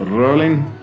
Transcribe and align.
Rolling. 0.00 0.81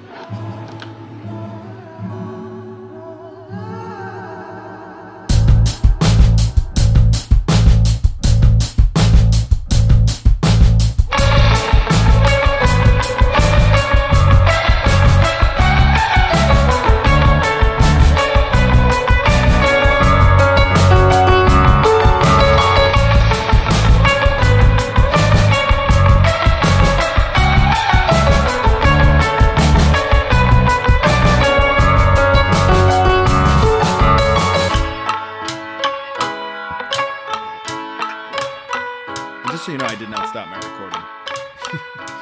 Just 39.60 39.66
so 39.66 39.72
you 39.74 39.78
know, 39.78 39.88
I 39.88 39.96
did 39.96 40.10
not 40.10 40.30
stop 40.30 40.48
my 40.48 40.56
recording. 40.56 41.02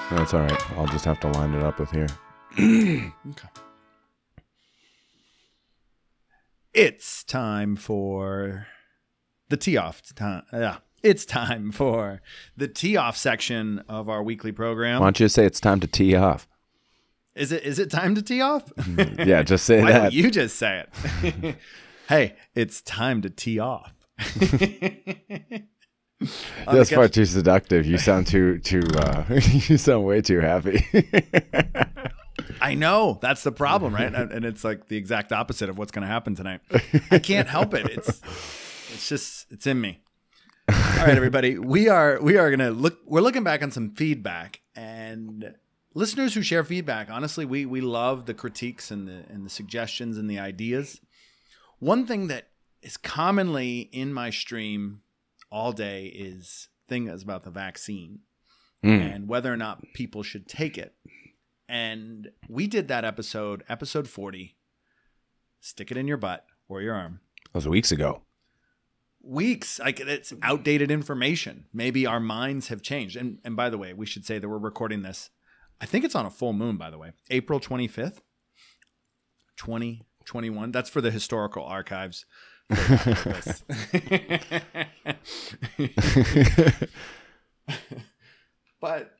That's 0.17 0.33
all 0.33 0.39
right. 0.41 0.71
I'll 0.71 0.87
just 0.87 1.05
have 1.05 1.19
to 1.19 1.27
line 1.27 1.53
it 1.53 1.61
up 1.61 1.79
with 1.79 1.91
here. 1.91 2.07
Okay. 2.57 3.47
It's 6.73 7.23
time 7.23 7.75
for 7.75 8.65
the 9.49 9.55
tee 9.57 9.77
off 9.77 10.01
time. 10.15 10.45
Yeah, 10.51 10.77
it's 11.03 11.27
time 11.27 11.71
for 11.71 12.23
the 12.55 12.67
tee 12.67 12.97
off 12.97 13.15
section 13.15 13.83
of 13.87 14.09
our 14.09 14.23
weekly 14.23 14.51
program. 14.51 14.99
Why 15.01 15.05
don't 15.05 15.19
you 15.19 15.27
say 15.27 15.45
it's 15.45 15.59
time 15.59 15.79
to 15.81 15.87
tee 15.87 16.15
off? 16.15 16.47
Is 17.35 17.51
it 17.51 17.61
is 17.61 17.77
it 17.77 17.91
time 17.91 18.15
to 18.15 18.23
tee 18.23 18.41
off? 18.41 18.73
Yeah, 19.19 19.43
just 19.43 19.63
say 19.67 19.79
Why 19.83 19.91
that. 19.91 20.13
you 20.13 20.31
just 20.31 20.55
say 20.55 20.85
it? 21.31 21.55
hey, 22.09 22.35
it's 22.55 22.81
time 22.81 23.21
to 23.21 23.29
tee 23.29 23.59
off. 23.59 23.93
That's 26.71 26.89
far 26.89 27.07
too 27.07 27.25
seductive. 27.25 27.85
You 27.85 27.97
sound 27.97 28.27
too 28.27 28.59
too. 28.59 28.81
uh 28.97 29.23
You 29.29 29.77
sound 29.77 30.05
way 30.05 30.21
too 30.21 30.39
happy. 30.39 30.85
I 32.61 32.73
know 32.73 33.19
that's 33.21 33.43
the 33.43 33.51
problem, 33.51 33.93
right? 33.93 34.13
And 34.13 34.31
and 34.31 34.45
it's 34.45 34.63
like 34.63 34.87
the 34.87 34.97
exact 34.97 35.31
opposite 35.31 35.69
of 35.69 35.77
what's 35.77 35.91
going 35.91 36.01
to 36.01 36.07
happen 36.07 36.35
tonight. 36.35 36.61
I 37.11 37.19
can't 37.19 37.47
help 37.47 37.73
it. 37.73 37.85
It's 37.85 38.21
it's 38.93 39.07
just 39.07 39.51
it's 39.51 39.67
in 39.67 39.79
me. 39.79 39.99
All 40.69 40.75
right, 40.75 41.15
everybody, 41.15 41.57
we 41.59 41.87
are 41.87 42.19
we 42.21 42.37
are 42.37 42.49
going 42.49 42.59
to 42.59 42.71
look. 42.71 42.97
We're 43.05 43.21
looking 43.21 43.43
back 43.43 43.61
on 43.63 43.71
some 43.71 43.91
feedback 43.91 44.61
and 44.75 45.53
listeners 45.93 46.33
who 46.33 46.41
share 46.41 46.63
feedback. 46.63 47.09
Honestly, 47.09 47.45
we 47.45 47.65
we 47.65 47.79
love 47.79 48.25
the 48.25 48.33
critiques 48.33 48.91
and 48.91 49.07
the 49.07 49.23
and 49.29 49.45
the 49.45 49.49
suggestions 49.49 50.17
and 50.17 50.29
the 50.29 50.39
ideas. 50.39 50.99
One 51.79 52.05
thing 52.07 52.27
that 52.27 52.49
is 52.81 52.97
commonly 52.97 53.81
in 53.91 54.13
my 54.13 54.29
stream 54.29 55.01
all 55.49 55.71
day 55.71 56.07
is 56.07 56.69
things 56.87 57.21
about 57.23 57.43
the 57.43 57.51
vaccine 57.51 58.19
Mm. 58.83 59.15
and 59.15 59.27
whether 59.27 59.51
or 59.51 59.57
not 59.57 59.81
people 59.95 60.21
should 60.21 60.47
take 60.47 60.77
it. 60.77 60.93
And 61.67 62.29
we 62.47 62.67
did 62.67 62.87
that 62.89 63.03
episode, 63.03 63.63
episode 63.67 64.07
40. 64.07 64.55
Stick 65.59 65.89
it 65.89 65.97
in 65.97 66.07
your 66.07 66.17
butt 66.17 66.45
or 66.69 66.81
your 66.81 66.93
arm. 66.93 67.19
That 67.45 67.55
was 67.55 67.67
weeks 67.67 67.91
ago. 67.91 68.21
Weeks, 69.21 69.79
like 69.79 69.99
it's 69.99 70.31
outdated 70.43 70.91
information. 70.91 71.65
Maybe 71.73 72.05
our 72.05 72.19
minds 72.19 72.67
have 72.67 72.81
changed. 72.83 73.17
And 73.17 73.39
and 73.43 73.55
by 73.55 73.69
the 73.69 73.77
way, 73.79 73.93
we 73.93 74.05
should 74.05 74.25
say 74.25 74.37
that 74.37 74.47
we're 74.47 74.59
recording 74.59 75.01
this. 75.01 75.31
I 75.81 75.85
think 75.87 76.05
it's 76.05 76.15
on 76.15 76.25
a 76.27 76.31
full 76.31 76.53
moon, 76.53 76.77
by 76.77 76.89
the 76.91 76.97
way. 76.99 77.11
April 77.31 77.59
25th, 77.59 78.19
2021. 79.57 80.71
That's 80.71 80.89
for 80.89 81.01
the 81.01 81.11
historical 81.11 81.63
archives. 81.65 82.25
But 88.81 89.13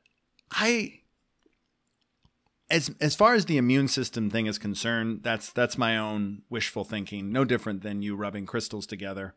I 0.52 1.00
as 2.70 2.90
as 3.00 3.14
far 3.14 3.34
as 3.34 3.46
the 3.46 3.56
immune 3.56 3.88
system 3.88 4.28
thing 4.30 4.46
is 4.46 4.58
concerned, 4.58 5.20
that's 5.22 5.50
that's 5.50 5.78
my 5.78 5.96
own 5.96 6.42
wishful 6.50 6.84
thinking. 6.84 7.32
No 7.32 7.44
different 7.44 7.82
than 7.82 8.02
you 8.02 8.16
rubbing 8.16 8.44
crystals 8.44 8.86
together, 8.86 9.34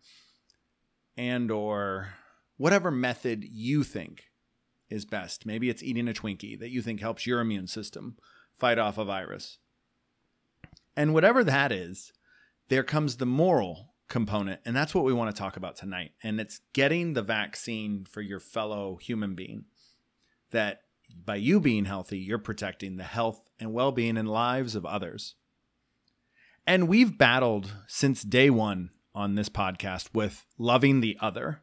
and 1.15 1.49
or 1.49 2.15
whatever 2.57 2.91
method 2.91 3.43
you 3.43 3.83
think 3.83 4.25
is 4.89 5.05
best. 5.05 5.45
Maybe 5.45 5.69
it's 5.69 5.81
eating 5.81 6.09
a 6.09 6.13
Twinkie 6.13 6.59
that 6.59 6.71
you 6.71 6.81
think 6.81 6.99
helps 6.99 7.25
your 7.25 7.39
immune 7.39 7.67
system 7.67 8.17
fight 8.59 8.77
off 8.77 8.97
a 8.97 9.05
virus. 9.05 9.57
And 10.97 11.13
whatever 11.13 11.43
that 11.45 11.71
is, 11.71 12.11
there 12.67 12.83
comes 12.83 13.15
the 13.15 13.25
moral 13.25 13.90
component, 14.11 14.59
and 14.65 14.75
that's 14.75 14.93
what 14.93 15.05
we 15.05 15.13
want 15.13 15.33
to 15.33 15.39
talk 15.39 15.57
about 15.57 15.77
tonight. 15.77 16.11
And 16.21 16.39
it's 16.39 16.59
getting 16.73 17.13
the 17.13 17.23
vaccine 17.23 18.05
for 18.05 18.21
your 18.21 18.39
fellow 18.39 18.97
human 19.01 19.33
being. 19.33 19.65
That 20.51 20.81
by 21.25 21.37
you 21.37 21.59
being 21.59 21.85
healthy, 21.85 22.19
you're 22.19 22.37
protecting 22.37 22.97
the 22.97 23.03
health 23.03 23.41
and 23.59 23.73
well 23.73 23.91
being 23.91 24.17
and 24.17 24.29
lives 24.29 24.75
of 24.75 24.85
others. 24.85 25.35
And 26.67 26.87
we've 26.87 27.17
battled 27.17 27.73
since 27.87 28.21
day 28.21 28.49
one 28.49 28.91
on 29.15 29.35
this 29.35 29.49
podcast 29.49 30.09
with 30.13 30.45
loving 30.57 30.99
the 30.99 31.17
other 31.19 31.61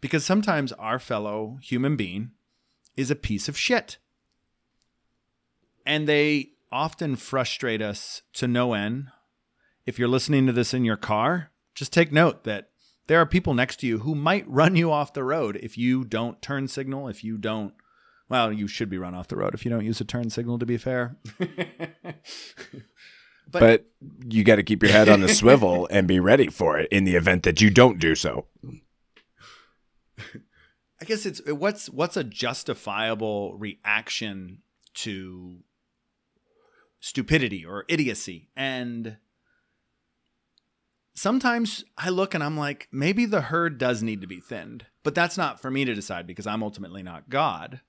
because 0.00 0.24
sometimes 0.24 0.72
our 0.72 0.98
fellow 0.98 1.58
human 1.62 1.94
being 1.94 2.32
is 2.96 3.10
a 3.10 3.16
piece 3.16 3.48
of 3.48 3.58
shit. 3.58 3.98
And 5.84 6.08
they 6.08 6.52
often 6.72 7.16
frustrate 7.16 7.82
us 7.82 8.22
to 8.32 8.48
no 8.48 8.72
end. 8.72 9.08
If 9.84 9.98
you're 9.98 10.08
listening 10.08 10.46
to 10.46 10.52
this 10.52 10.74
in 10.74 10.84
your 10.84 10.96
car, 10.96 11.50
just 11.76 11.92
take 11.92 12.10
note 12.10 12.42
that 12.44 12.70
there 13.06 13.20
are 13.20 13.26
people 13.26 13.54
next 13.54 13.76
to 13.80 13.86
you 13.86 14.00
who 14.00 14.16
might 14.16 14.48
run 14.48 14.74
you 14.74 14.90
off 14.90 15.12
the 15.12 15.22
road 15.22 15.56
if 15.62 15.78
you 15.78 16.04
don't 16.04 16.42
turn 16.42 16.66
signal, 16.66 17.06
if 17.08 17.22
you 17.22 17.38
don't 17.38 17.74
well, 18.28 18.52
you 18.52 18.66
should 18.66 18.90
be 18.90 18.98
run 18.98 19.14
off 19.14 19.28
the 19.28 19.36
road 19.36 19.54
if 19.54 19.64
you 19.64 19.70
don't 19.70 19.84
use 19.84 20.00
a 20.00 20.04
turn 20.04 20.30
signal, 20.30 20.58
to 20.58 20.66
be 20.66 20.76
fair. 20.76 21.16
But 23.50 23.86
you 24.28 24.44
got 24.44 24.56
to 24.56 24.62
keep 24.62 24.82
your 24.82 24.92
head 24.92 25.08
on 25.08 25.20
the 25.20 25.28
swivel 25.28 25.86
and 25.90 26.08
be 26.08 26.20
ready 26.20 26.48
for 26.48 26.78
it 26.78 26.88
in 26.90 27.04
the 27.04 27.16
event 27.16 27.44
that 27.44 27.60
you 27.60 27.70
don't 27.70 27.98
do 27.98 28.14
so. 28.14 28.46
I 30.18 31.04
guess 31.04 31.26
it's 31.26 31.40
what's 31.46 31.88
what's 31.90 32.16
a 32.16 32.24
justifiable 32.24 33.56
reaction 33.56 34.62
to 34.94 35.58
stupidity 37.00 37.64
or 37.64 37.84
idiocy. 37.88 38.48
And 38.56 39.18
sometimes 41.16 41.84
I 41.98 42.10
look 42.10 42.34
and 42.34 42.44
I'm 42.44 42.56
like, 42.56 42.88
maybe 42.92 43.26
the 43.26 43.40
herd 43.40 43.78
does 43.78 44.02
need 44.02 44.20
to 44.20 44.26
be 44.26 44.38
thinned. 44.38 44.86
But 45.02 45.14
that's 45.14 45.36
not 45.36 45.60
for 45.60 45.70
me 45.70 45.84
to 45.84 45.94
decide 45.94 46.26
because 46.26 46.46
I'm 46.46 46.62
ultimately 46.62 47.02
not 47.02 47.28
God. 47.28 47.80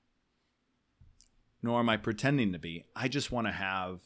Nor 1.62 1.80
am 1.80 1.90
I 1.90 1.98
pretending 1.98 2.54
to 2.54 2.60
be. 2.60 2.86
I 2.96 3.08
just 3.08 3.32
want 3.32 3.48
to 3.48 3.54
have 3.54 4.00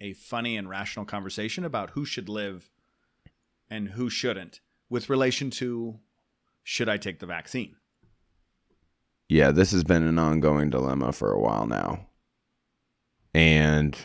a 0.00 0.14
funny 0.14 0.56
and 0.56 0.68
rational 0.68 1.04
conversation 1.04 1.64
about 1.64 1.90
who 1.90 2.04
should 2.04 2.28
live 2.28 2.70
and 3.70 3.90
who 3.90 4.10
shouldn't 4.10 4.60
with 4.88 5.10
relation 5.10 5.50
to 5.50 6.00
should 6.62 6.88
I 6.88 6.96
take 6.96 7.18
the 7.18 7.26
vaccine? 7.26 7.76
Yeah, 9.28 9.50
this 9.50 9.72
has 9.72 9.84
been 9.84 10.02
an 10.02 10.18
ongoing 10.18 10.70
dilemma 10.70 11.12
for 11.12 11.32
a 11.32 11.40
while 11.40 11.66
now. 11.66 12.06
And 13.34 13.96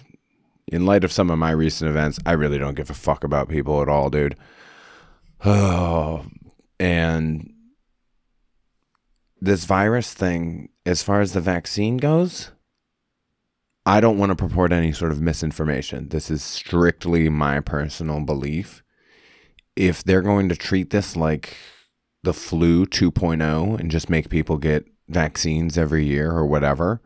in 0.71 0.85
light 0.85 1.03
of 1.03 1.11
some 1.11 1.29
of 1.29 1.39
my 1.39 1.51
recent 1.51 1.89
events, 1.89 2.19
I 2.25 2.33
really 2.33 2.57
don't 2.57 2.75
give 2.75 2.89
a 2.89 2.95
fuck 2.95 3.23
about 3.23 3.49
people 3.49 3.81
at 3.81 3.89
all, 3.89 4.09
dude. 4.09 4.35
Oh, 5.43 6.25
and 6.79 7.53
this 9.41 9.65
virus 9.65 10.13
thing, 10.13 10.69
as 10.85 11.01
far 11.03 11.21
as 11.21 11.33
the 11.33 11.41
vaccine 11.41 11.97
goes, 11.97 12.51
I 13.85 14.01
don't 14.01 14.17
want 14.17 14.29
to 14.31 14.35
purport 14.35 14.71
any 14.71 14.91
sort 14.91 15.11
of 15.11 15.21
misinformation. 15.21 16.09
This 16.09 16.29
is 16.29 16.43
strictly 16.43 17.29
my 17.29 17.59
personal 17.59 18.19
belief. 18.21 18.83
If 19.75 20.03
they're 20.03 20.21
going 20.21 20.49
to 20.49 20.55
treat 20.55 20.89
this 20.89 21.15
like 21.15 21.55
the 22.23 22.33
flu 22.33 22.85
2.0 22.85 23.79
and 23.79 23.89
just 23.89 24.09
make 24.09 24.29
people 24.29 24.57
get 24.57 24.85
vaccines 25.07 25.77
every 25.77 26.05
year 26.05 26.31
or 26.31 26.45
whatever, 26.45 27.01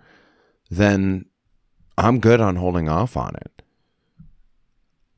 then 0.70 1.26
I'm 1.98 2.20
good 2.20 2.42
on 2.42 2.56
holding 2.56 2.90
off 2.90 3.16
on 3.16 3.36
it. 3.36 3.62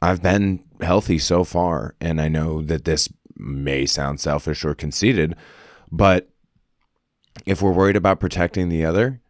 I've 0.01 0.21
been 0.21 0.63
healthy 0.81 1.17
so 1.17 1.43
far, 1.43 1.95
and 2.01 2.19
I 2.19 2.27
know 2.27 2.61
that 2.61 2.85
this 2.85 3.09
may 3.35 3.85
sound 3.85 4.19
selfish 4.19 4.63
or 4.63 4.75
conceited, 4.75 5.35
but 5.91 6.29
if 7.45 7.61
we're 7.61 7.71
worried 7.71 7.95
about 7.95 8.19
protecting 8.19 8.69
the 8.69 8.85
other, 8.85 9.21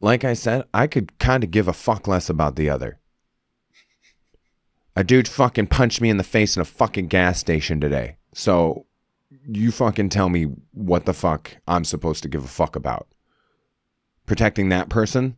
like 0.00 0.24
I 0.24 0.34
said, 0.34 0.64
I 0.72 0.86
could 0.86 1.18
kind 1.18 1.44
of 1.44 1.50
give 1.50 1.68
a 1.68 1.72
fuck 1.72 2.08
less 2.08 2.30
about 2.30 2.56
the 2.56 2.70
other. 2.70 2.98
A 4.96 5.04
dude 5.04 5.28
fucking 5.28 5.68
punched 5.68 6.00
me 6.00 6.10
in 6.10 6.16
the 6.16 6.24
face 6.24 6.56
in 6.56 6.62
a 6.62 6.66
fucking 6.66 7.08
gas 7.08 7.38
station 7.38 7.80
today. 7.80 8.16
So 8.34 8.86
you 9.46 9.70
fucking 9.70 10.08
tell 10.08 10.28
me 10.28 10.44
what 10.72 11.06
the 11.06 11.14
fuck 11.14 11.56
I'm 11.66 11.84
supposed 11.84 12.22
to 12.22 12.28
give 12.28 12.44
a 12.44 12.48
fuck 12.48 12.76
about. 12.76 13.08
Protecting 14.26 14.68
that 14.70 14.88
person? 14.88 15.36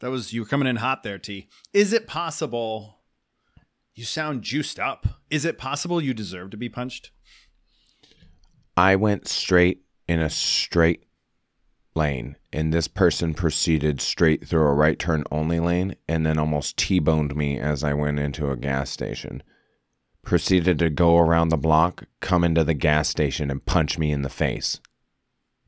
That 0.00 0.10
was 0.10 0.32
you 0.32 0.42
were 0.42 0.46
coming 0.46 0.68
in 0.68 0.76
hot 0.76 1.02
there, 1.02 1.18
T. 1.18 1.48
Is 1.72 1.92
it 1.92 2.06
possible? 2.06 3.00
You 3.94 4.04
sound 4.04 4.42
juiced 4.42 4.80
up. 4.80 5.06
Is 5.30 5.44
it 5.44 5.58
possible 5.58 6.00
you 6.00 6.14
deserve 6.14 6.50
to 6.50 6.56
be 6.56 6.68
punched? 6.68 7.10
I 8.76 8.96
went 8.96 9.28
straight 9.28 9.82
in 10.08 10.20
a 10.20 10.28
straight 10.28 11.04
lane, 11.94 12.36
and 12.52 12.72
this 12.72 12.88
person 12.88 13.34
proceeded 13.34 14.00
straight 14.00 14.46
through 14.46 14.66
a 14.66 14.74
right 14.74 14.98
turn 14.98 15.24
only 15.30 15.60
lane 15.60 15.94
and 16.08 16.26
then 16.26 16.38
almost 16.38 16.76
T 16.76 16.98
boned 16.98 17.36
me 17.36 17.58
as 17.58 17.84
I 17.84 17.94
went 17.94 18.18
into 18.18 18.50
a 18.50 18.56
gas 18.56 18.90
station. 18.90 19.42
Proceeded 20.24 20.78
to 20.80 20.90
go 20.90 21.18
around 21.18 21.50
the 21.50 21.56
block, 21.56 22.04
come 22.20 22.42
into 22.42 22.64
the 22.64 22.74
gas 22.74 23.08
station, 23.08 23.50
and 23.50 23.64
punch 23.64 23.98
me 23.98 24.10
in 24.10 24.22
the 24.22 24.28
face 24.28 24.80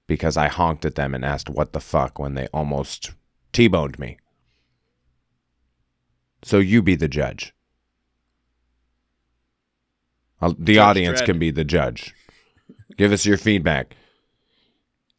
because 0.07 0.37
I 0.37 0.49
honked 0.49 0.85
at 0.85 0.95
them 0.95 1.15
and 1.15 1.25
asked 1.25 1.51
what 1.51 1.73
the 1.73 1.81
fuck 1.81 2.19
when 2.19 2.35
they 2.35 2.47
almost 2.49 3.13
T 3.57 3.69
boned 3.69 3.99
me. 3.99 4.19
So 6.43 6.59
you 6.59 6.83
be 6.83 6.95
the 6.95 7.09
judge. 7.09 7.55
Uh, 10.43 10.53
the 10.59 10.75
Judge 10.75 10.77
audience 10.77 11.23
Dredd. 11.23 11.25
can 11.25 11.39
be 11.39 11.51
the 11.51 11.65
judge. 11.65 12.15
Give 12.99 13.13
us 13.13 13.25
your 13.25 13.39
feedback. 13.39 13.97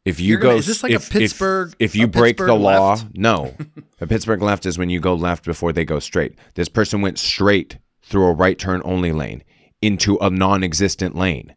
If 0.04 0.20
you 0.20 0.28
You're 0.28 0.38
gonna- 0.38 0.54
go, 0.54 0.58
is 0.58 0.66
this 0.68 0.84
like 0.84 0.92
a 0.92 0.94
if, 0.94 1.06
if- 1.06 1.10
Pittsburgh- 1.10 1.74
If, 1.80 1.96
a 1.96 1.98
you 1.98 2.06
break 2.06 2.36
the 2.36 2.54
law, 2.54 2.90
left? 2.90 3.06
no. 3.16 3.56
a 4.00 4.06
Pittsburgh 4.06 4.40
left 4.40 4.66
is 4.66 4.78
when 4.78 4.88
you 4.88 5.00
go 5.00 5.14
left 5.14 5.44
before 5.44 5.72
they 5.72 5.84
go 5.84 5.98
straight. 5.98 6.36
This 6.54 6.68
person 6.68 7.00
went 7.00 7.18
straight 7.18 7.78
through 8.02 8.26
a 8.26 8.32
right 8.32 8.56
turn 8.56 8.80
only 8.84 9.10
lane 9.10 9.42
into 9.82 10.16
a 10.18 10.30
non-existent 10.30 11.16
lane. 11.16 11.56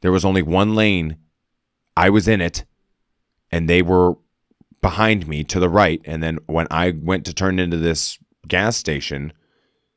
There 0.00 0.10
was 0.10 0.24
only 0.24 0.40
one 0.42 0.74
lane. 0.74 1.18
I 1.98 2.08
was 2.08 2.26
in 2.28 2.40
it, 2.40 2.64
and 3.52 3.68
they 3.68 3.82
were 3.82 4.14
behind 4.80 5.26
me 5.26 5.44
to 5.44 5.60
the 5.60 5.68
right. 5.68 6.00
And 6.04 6.22
then 6.22 6.38
when 6.46 6.66
I 6.70 6.90
went 6.90 7.26
to 7.26 7.34
turn 7.34 7.58
into 7.58 7.76
this 7.76 8.18
gas 8.48 8.76
station, 8.76 9.32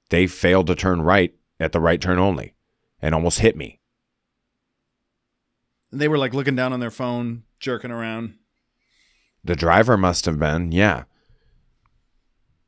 they 0.09 0.27
failed 0.27 0.67
to 0.67 0.75
turn 0.75 1.01
right 1.01 1.33
at 1.59 1.71
the 1.71 1.79
right 1.79 2.01
turn 2.01 2.19
only, 2.19 2.53
and 3.01 3.15
almost 3.15 3.39
hit 3.39 3.55
me. 3.55 3.79
And 5.91 6.01
they 6.01 6.07
were 6.07 6.17
like 6.17 6.33
looking 6.33 6.55
down 6.55 6.73
on 6.73 6.79
their 6.79 6.91
phone, 6.91 7.43
jerking 7.59 7.91
around. 7.91 8.35
The 9.43 9.55
driver 9.55 9.97
must 9.97 10.25
have 10.25 10.39
been, 10.39 10.71
yeah. 10.71 11.03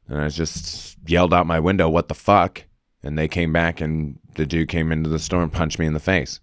And 0.07 0.21
I 0.21 0.29
just 0.29 0.97
yelled 1.07 1.33
out 1.33 1.47
my 1.47 1.59
window, 1.59 1.89
what 1.89 2.07
the 2.07 2.13
fuck? 2.13 2.63
And 3.01 3.17
they 3.17 3.27
came 3.27 3.51
back 3.51 3.81
and 3.81 4.19
the 4.35 4.45
dude 4.45 4.69
came 4.69 4.91
into 4.91 5.09
the 5.09 5.19
store 5.19 5.41
and 5.41 5.51
punched 5.51 5.79
me 5.79 5.85
in 5.85 5.93
the 5.93 5.99
face. 5.99 6.39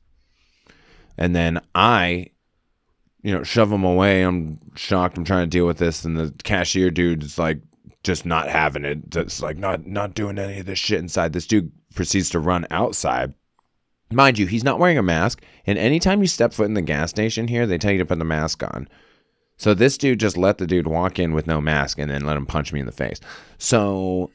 And 1.16 1.36
then 1.36 1.60
I, 1.74 2.31
you 3.22 3.32
know, 3.32 3.42
shove 3.42 3.72
him 3.72 3.84
away. 3.84 4.22
I'm 4.22 4.58
shocked. 4.74 5.16
I'm 5.16 5.24
trying 5.24 5.46
to 5.46 5.50
deal 5.50 5.66
with 5.66 5.78
this. 5.78 6.04
And 6.04 6.16
the 6.16 6.34
cashier 6.42 6.90
dude 6.90 7.22
is 7.22 7.38
like 7.38 7.60
just 8.02 8.26
not 8.26 8.48
having 8.48 8.84
it. 8.84 9.10
Just 9.10 9.42
like 9.42 9.56
not 9.56 9.86
not 9.86 10.14
doing 10.14 10.38
any 10.38 10.60
of 10.60 10.66
this 10.66 10.78
shit 10.78 10.98
inside. 10.98 11.32
This 11.32 11.46
dude 11.46 11.70
proceeds 11.94 12.30
to 12.30 12.40
run 12.40 12.66
outside. 12.70 13.34
Mind 14.10 14.38
you, 14.38 14.46
he's 14.46 14.64
not 14.64 14.78
wearing 14.78 14.98
a 14.98 15.02
mask. 15.02 15.42
And 15.66 15.78
anytime 15.78 16.20
you 16.20 16.26
step 16.26 16.52
foot 16.52 16.66
in 16.66 16.74
the 16.74 16.82
gas 16.82 17.10
station 17.10 17.48
here, 17.48 17.66
they 17.66 17.78
tell 17.78 17.92
you 17.92 17.98
to 17.98 18.04
put 18.06 18.18
the 18.18 18.24
mask 18.24 18.62
on. 18.62 18.88
So 19.56 19.74
this 19.74 19.96
dude 19.96 20.20
just 20.20 20.36
let 20.36 20.58
the 20.58 20.66
dude 20.66 20.88
walk 20.88 21.18
in 21.18 21.32
with 21.32 21.46
no 21.46 21.60
mask 21.60 21.98
and 21.98 22.10
then 22.10 22.26
let 22.26 22.36
him 22.36 22.46
punch 22.46 22.72
me 22.72 22.80
in 22.80 22.86
the 22.86 22.92
face. 22.92 23.20
So 23.58 24.30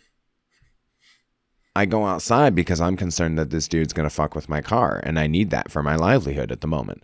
I 1.76 1.86
go 1.86 2.06
outside 2.06 2.56
because 2.56 2.80
I'm 2.80 2.96
concerned 2.96 3.38
that 3.38 3.50
this 3.50 3.68
dude's 3.68 3.94
going 3.94 4.08
to 4.08 4.14
fuck 4.14 4.34
with 4.34 4.50
my 4.50 4.62
car 4.62 5.02
and 5.04 5.20
I 5.20 5.28
need 5.28 5.50
that 5.52 5.70
for 5.70 5.84
my 5.84 5.96
livelihood 5.96 6.52
at 6.52 6.62
the 6.62 6.68
moment. 6.68 7.04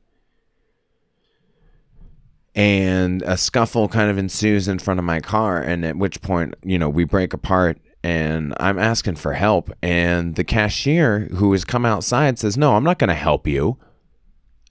And 2.55 3.23
a 3.23 3.35
scuffle 3.35 3.87
kind 3.87 4.11
of 4.11 4.17
ensues 4.17 4.67
in 4.67 4.77
front 4.77 4.99
of 4.99 5.05
my 5.05 5.19
car 5.19 5.61
and 5.61 5.83
at 5.83 5.97
which 5.97 6.21
point, 6.21 6.55
you 6.63 6.77
know, 6.77 6.89
we 6.89 7.03
break 7.03 7.33
apart 7.33 7.79
and 8.03 8.53
I'm 8.59 8.77
asking 8.77 9.15
for 9.15 9.33
help 9.33 9.71
and 9.81 10.35
the 10.35 10.43
cashier 10.43 11.21
who 11.35 11.51
has 11.53 11.65
come 11.65 11.85
outside 11.85 12.37
says, 12.37 12.57
"No, 12.57 12.75
I'm 12.75 12.83
not 12.83 12.99
going 12.99 13.07
to 13.07 13.15
help 13.15 13.47
you." 13.47 13.77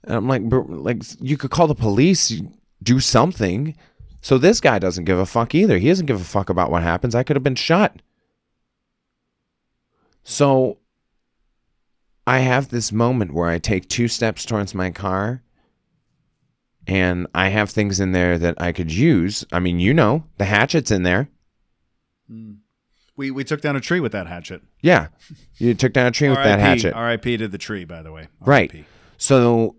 And 0.05 0.15
I'm 0.15 0.27
like, 0.27 0.43
like 0.45 1.01
you 1.19 1.35
could 1.35 1.51
call 1.51 1.67
the 1.67 1.75
police, 1.75 2.41
do 2.81 2.99
something. 2.99 3.75
So 4.21 4.37
this 4.37 4.61
guy 4.61 4.79
doesn't 4.79 5.05
give 5.05 5.19
a 5.19 5.25
fuck 5.25 5.53
either. 5.53 5.77
He 5.77 5.89
doesn't 5.89 6.05
give 6.05 6.21
a 6.21 6.25
fuck 6.25 6.49
about 6.49 6.71
what 6.71 6.83
happens. 6.83 7.15
I 7.15 7.23
could 7.23 7.35
have 7.35 7.43
been 7.43 7.55
shot. 7.55 8.01
So 10.23 10.77
I 12.25 12.39
have 12.39 12.69
this 12.69 12.91
moment 12.91 13.33
where 13.33 13.49
I 13.49 13.59
take 13.59 13.89
two 13.89 14.07
steps 14.07 14.45
towards 14.45 14.73
my 14.73 14.91
car 14.91 15.41
and 16.87 17.27
I 17.33 17.49
have 17.49 17.69
things 17.69 17.99
in 17.99 18.11
there 18.11 18.37
that 18.37 18.61
I 18.61 18.71
could 18.71 18.91
use. 18.91 19.45
I 19.51 19.59
mean, 19.59 19.79
you 19.79 19.93
know, 19.93 20.25
the 20.37 20.45
hatchet's 20.45 20.91
in 20.91 21.03
there. 21.03 21.29
Hmm. 22.27 22.53
We 23.15 23.29
we 23.29 23.43
took 23.43 23.61
down 23.61 23.75
a 23.75 23.81
tree 23.81 23.99
with 23.99 24.11
that 24.13 24.27
hatchet. 24.27 24.63
Yeah. 24.81 25.07
You 25.57 25.75
took 25.75 25.93
down 25.93 26.07
a 26.07 26.11
tree 26.11 26.29
with 26.29 26.39
that 26.39 26.59
hatchet. 26.59 26.93
R.I.P. 26.93 27.37
to 27.37 27.47
the 27.47 27.59
tree, 27.59 27.85
by 27.85 28.01
the 28.01 28.11
way. 28.11 28.27
Right. 28.41 28.85
So 29.17 29.75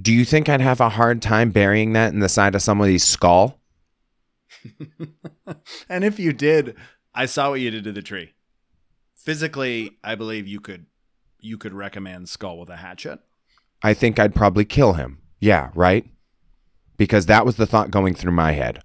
do 0.00 0.12
you 0.12 0.24
think 0.24 0.48
I'd 0.48 0.62
have 0.62 0.80
a 0.80 0.88
hard 0.88 1.20
time 1.20 1.50
burying 1.50 1.92
that 1.92 2.12
in 2.12 2.20
the 2.20 2.28
side 2.28 2.54
of 2.54 2.62
somebody's 2.62 3.04
skull? 3.04 3.58
And 5.90 6.04
if 6.04 6.18
you 6.18 6.32
did, 6.32 6.74
I 7.14 7.26
saw 7.26 7.50
what 7.50 7.60
you 7.60 7.70
did 7.70 7.84
to 7.84 7.92
the 7.92 8.00
tree. 8.00 8.32
Physically, 9.14 9.98
I 10.02 10.14
believe 10.14 10.48
you 10.48 10.58
could 10.58 10.86
you 11.38 11.58
could 11.58 11.74
recommend 11.74 12.30
skull 12.30 12.58
with 12.58 12.70
a 12.70 12.76
hatchet. 12.76 13.20
I 13.82 13.92
think 13.92 14.18
I'd 14.18 14.34
probably 14.34 14.64
kill 14.64 14.94
him. 14.94 15.18
Yeah, 15.38 15.70
right? 15.74 16.06
Because 16.96 17.26
that 17.26 17.44
was 17.44 17.56
the 17.56 17.66
thought 17.66 17.90
going 17.90 18.14
through 18.14 18.32
my 18.32 18.52
head. 18.52 18.82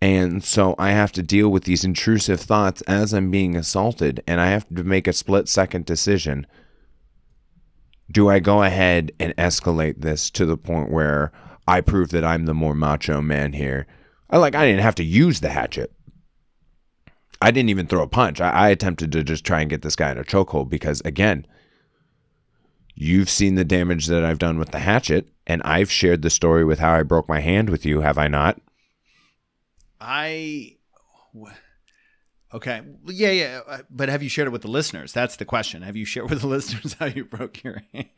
And 0.00 0.44
so 0.44 0.74
I 0.78 0.90
have 0.90 1.12
to 1.12 1.22
deal 1.22 1.48
with 1.48 1.64
these 1.64 1.84
intrusive 1.84 2.40
thoughts 2.40 2.82
as 2.82 3.14
I'm 3.14 3.30
being 3.30 3.56
assaulted, 3.56 4.22
and 4.26 4.40
I 4.40 4.48
have 4.48 4.68
to 4.74 4.84
make 4.84 5.06
a 5.06 5.12
split 5.12 5.48
second 5.48 5.86
decision. 5.86 6.46
Do 8.10 8.28
I 8.28 8.38
go 8.38 8.62
ahead 8.62 9.12
and 9.18 9.34
escalate 9.36 10.02
this 10.02 10.30
to 10.30 10.44
the 10.44 10.58
point 10.58 10.90
where 10.90 11.32
I 11.66 11.80
prove 11.80 12.10
that 12.10 12.24
I'm 12.24 12.44
the 12.44 12.52
more 12.52 12.74
macho 12.74 13.22
man 13.22 13.54
here? 13.54 13.86
I 14.28 14.36
like 14.36 14.54
I 14.54 14.66
didn't 14.66 14.82
have 14.82 14.96
to 14.96 15.04
use 15.04 15.40
the 15.40 15.50
hatchet. 15.50 15.92
I 17.40 17.50
didn't 17.50 17.70
even 17.70 17.86
throw 17.86 18.02
a 18.02 18.08
punch. 18.08 18.40
I, 18.40 18.50
I 18.50 18.68
attempted 18.68 19.12
to 19.12 19.24
just 19.24 19.44
try 19.44 19.60
and 19.60 19.70
get 19.70 19.82
this 19.82 19.96
guy 19.96 20.10
in 20.10 20.18
a 20.18 20.24
chokehold 20.24 20.68
because 20.68 21.00
again, 21.04 21.46
You've 22.94 23.30
seen 23.30 23.56
the 23.56 23.64
damage 23.64 24.06
that 24.06 24.24
I've 24.24 24.38
done 24.38 24.58
with 24.58 24.70
the 24.70 24.78
hatchet, 24.78 25.28
and 25.46 25.62
I've 25.62 25.90
shared 25.90 26.22
the 26.22 26.30
story 26.30 26.64
with 26.64 26.78
how 26.78 26.94
I 26.94 27.02
broke 27.02 27.28
my 27.28 27.40
hand 27.40 27.70
with 27.70 27.84
you, 27.86 28.00
have 28.00 28.18
I 28.18 28.28
not? 28.28 28.60
I 30.00 30.76
okay, 32.52 32.82
yeah, 33.06 33.30
yeah. 33.30 33.60
uh, 33.66 33.78
But 33.90 34.08
have 34.08 34.22
you 34.22 34.28
shared 34.28 34.48
it 34.48 34.52
with 34.52 34.62
the 34.62 34.68
listeners? 34.68 35.12
That's 35.12 35.36
the 35.36 35.44
question. 35.44 35.82
Have 35.82 35.96
you 35.96 36.04
shared 36.04 36.30
with 36.30 36.40
the 36.40 36.46
listeners 36.56 36.94
how 36.94 37.06
you 37.06 37.24
broke 37.24 37.62
your 37.62 37.82
hand? 37.92 38.08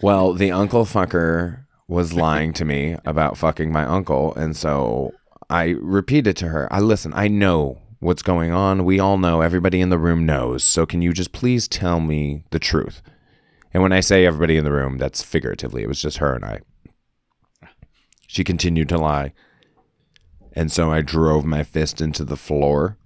Well, 0.00 0.32
the 0.32 0.50
uncle 0.50 0.84
fucker 0.84 1.64
was 1.86 2.14
lying 2.14 2.52
to 2.54 2.64
me 2.64 2.96
about 3.04 3.36
fucking 3.36 3.70
my 3.70 3.84
uncle, 3.84 4.34
and 4.34 4.56
so 4.56 5.12
I 5.50 5.76
repeated 5.80 6.36
to 6.38 6.48
her, 6.48 6.72
I 6.72 6.80
listen, 6.80 7.12
I 7.14 7.28
know 7.28 7.78
what's 8.00 8.22
going 8.22 8.52
on. 8.52 8.84
We 8.84 8.98
all 8.98 9.18
know, 9.18 9.40
everybody 9.42 9.80
in 9.80 9.90
the 9.90 9.98
room 9.98 10.24
knows. 10.24 10.64
So 10.64 10.86
can 10.86 11.02
you 11.02 11.12
just 11.12 11.32
please 11.32 11.68
tell 11.68 12.00
me 12.00 12.44
the 12.50 12.58
truth? 12.58 13.02
And 13.74 13.82
when 13.82 13.92
I 13.92 14.00
say 14.00 14.24
everybody 14.24 14.56
in 14.56 14.64
the 14.64 14.72
room, 14.72 14.98
that's 14.98 15.22
figuratively. 15.22 15.82
It 15.82 15.88
was 15.88 16.00
just 16.00 16.18
her 16.18 16.34
and 16.34 16.44
I. 16.44 16.60
She 18.28 18.44
continued 18.44 18.88
to 18.90 18.98
lie. 18.98 19.32
And 20.52 20.70
so 20.70 20.92
I 20.92 21.00
drove 21.00 21.44
my 21.44 21.64
fist 21.64 22.00
into 22.00 22.24
the 22.24 22.36
floor 22.36 22.96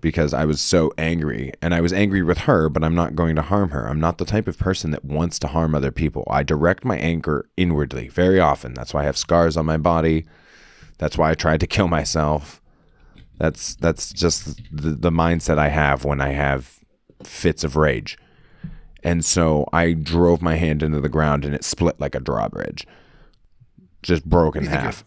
because 0.00 0.32
I 0.32 0.44
was 0.44 0.60
so 0.60 0.92
angry. 0.96 1.52
And 1.60 1.74
I 1.74 1.80
was 1.80 1.92
angry 1.92 2.22
with 2.22 2.38
her, 2.38 2.68
but 2.68 2.84
I'm 2.84 2.94
not 2.94 3.16
going 3.16 3.34
to 3.34 3.42
harm 3.42 3.70
her. 3.70 3.88
I'm 3.88 3.98
not 3.98 4.18
the 4.18 4.24
type 4.24 4.46
of 4.46 4.58
person 4.58 4.92
that 4.92 5.04
wants 5.04 5.40
to 5.40 5.48
harm 5.48 5.74
other 5.74 5.90
people. 5.90 6.24
I 6.30 6.44
direct 6.44 6.84
my 6.84 6.96
anger 6.96 7.44
inwardly 7.56 8.08
very 8.08 8.38
often. 8.38 8.74
That's 8.74 8.94
why 8.94 9.00
I 9.00 9.06
have 9.06 9.16
scars 9.16 9.56
on 9.56 9.66
my 9.66 9.76
body. 9.76 10.24
That's 10.98 11.18
why 11.18 11.30
I 11.30 11.34
tried 11.34 11.60
to 11.60 11.66
kill 11.66 11.88
myself. 11.88 12.60
That's 13.38 13.74
that's 13.74 14.12
just 14.12 14.60
the, 14.70 14.90
the 14.90 15.10
mindset 15.10 15.58
I 15.58 15.68
have 15.68 16.04
when 16.04 16.20
I 16.20 16.28
have 16.28 16.78
fits 17.24 17.64
of 17.64 17.74
rage. 17.74 18.16
And 19.04 19.24
so 19.24 19.68
I 19.72 19.92
drove 19.92 20.40
my 20.40 20.56
hand 20.56 20.82
into 20.82 21.00
the 21.00 21.08
ground 21.10 21.44
and 21.44 21.54
it 21.54 21.62
split 21.62 22.00
like 22.00 22.14
a 22.14 22.20
drawbridge. 22.20 22.86
Just 24.02 24.24
broke 24.24 24.56
in 24.56 24.64
half. 24.66 25.04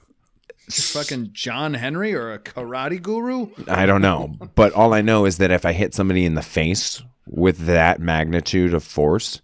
Fucking 0.70 1.30
John 1.34 1.74
Henry 1.74 2.14
or 2.14 2.32
a 2.32 2.40
karate 2.40 3.02
guru? 3.02 3.48
I 3.68 3.86
don't 3.86 4.02
know. 4.02 4.36
But 4.56 4.74
all 4.74 4.94
I 4.94 5.02
know 5.02 5.26
is 5.26 5.38
that 5.40 5.50
if 5.52 5.66
I 5.66 5.72
hit 5.74 5.94
somebody 5.96 6.26
in 6.26 6.36
the 6.36 6.42
face 6.44 7.02
with 7.26 7.66
that 7.66 8.00
magnitude 8.00 8.74
of 8.74 8.84
force, 8.84 9.42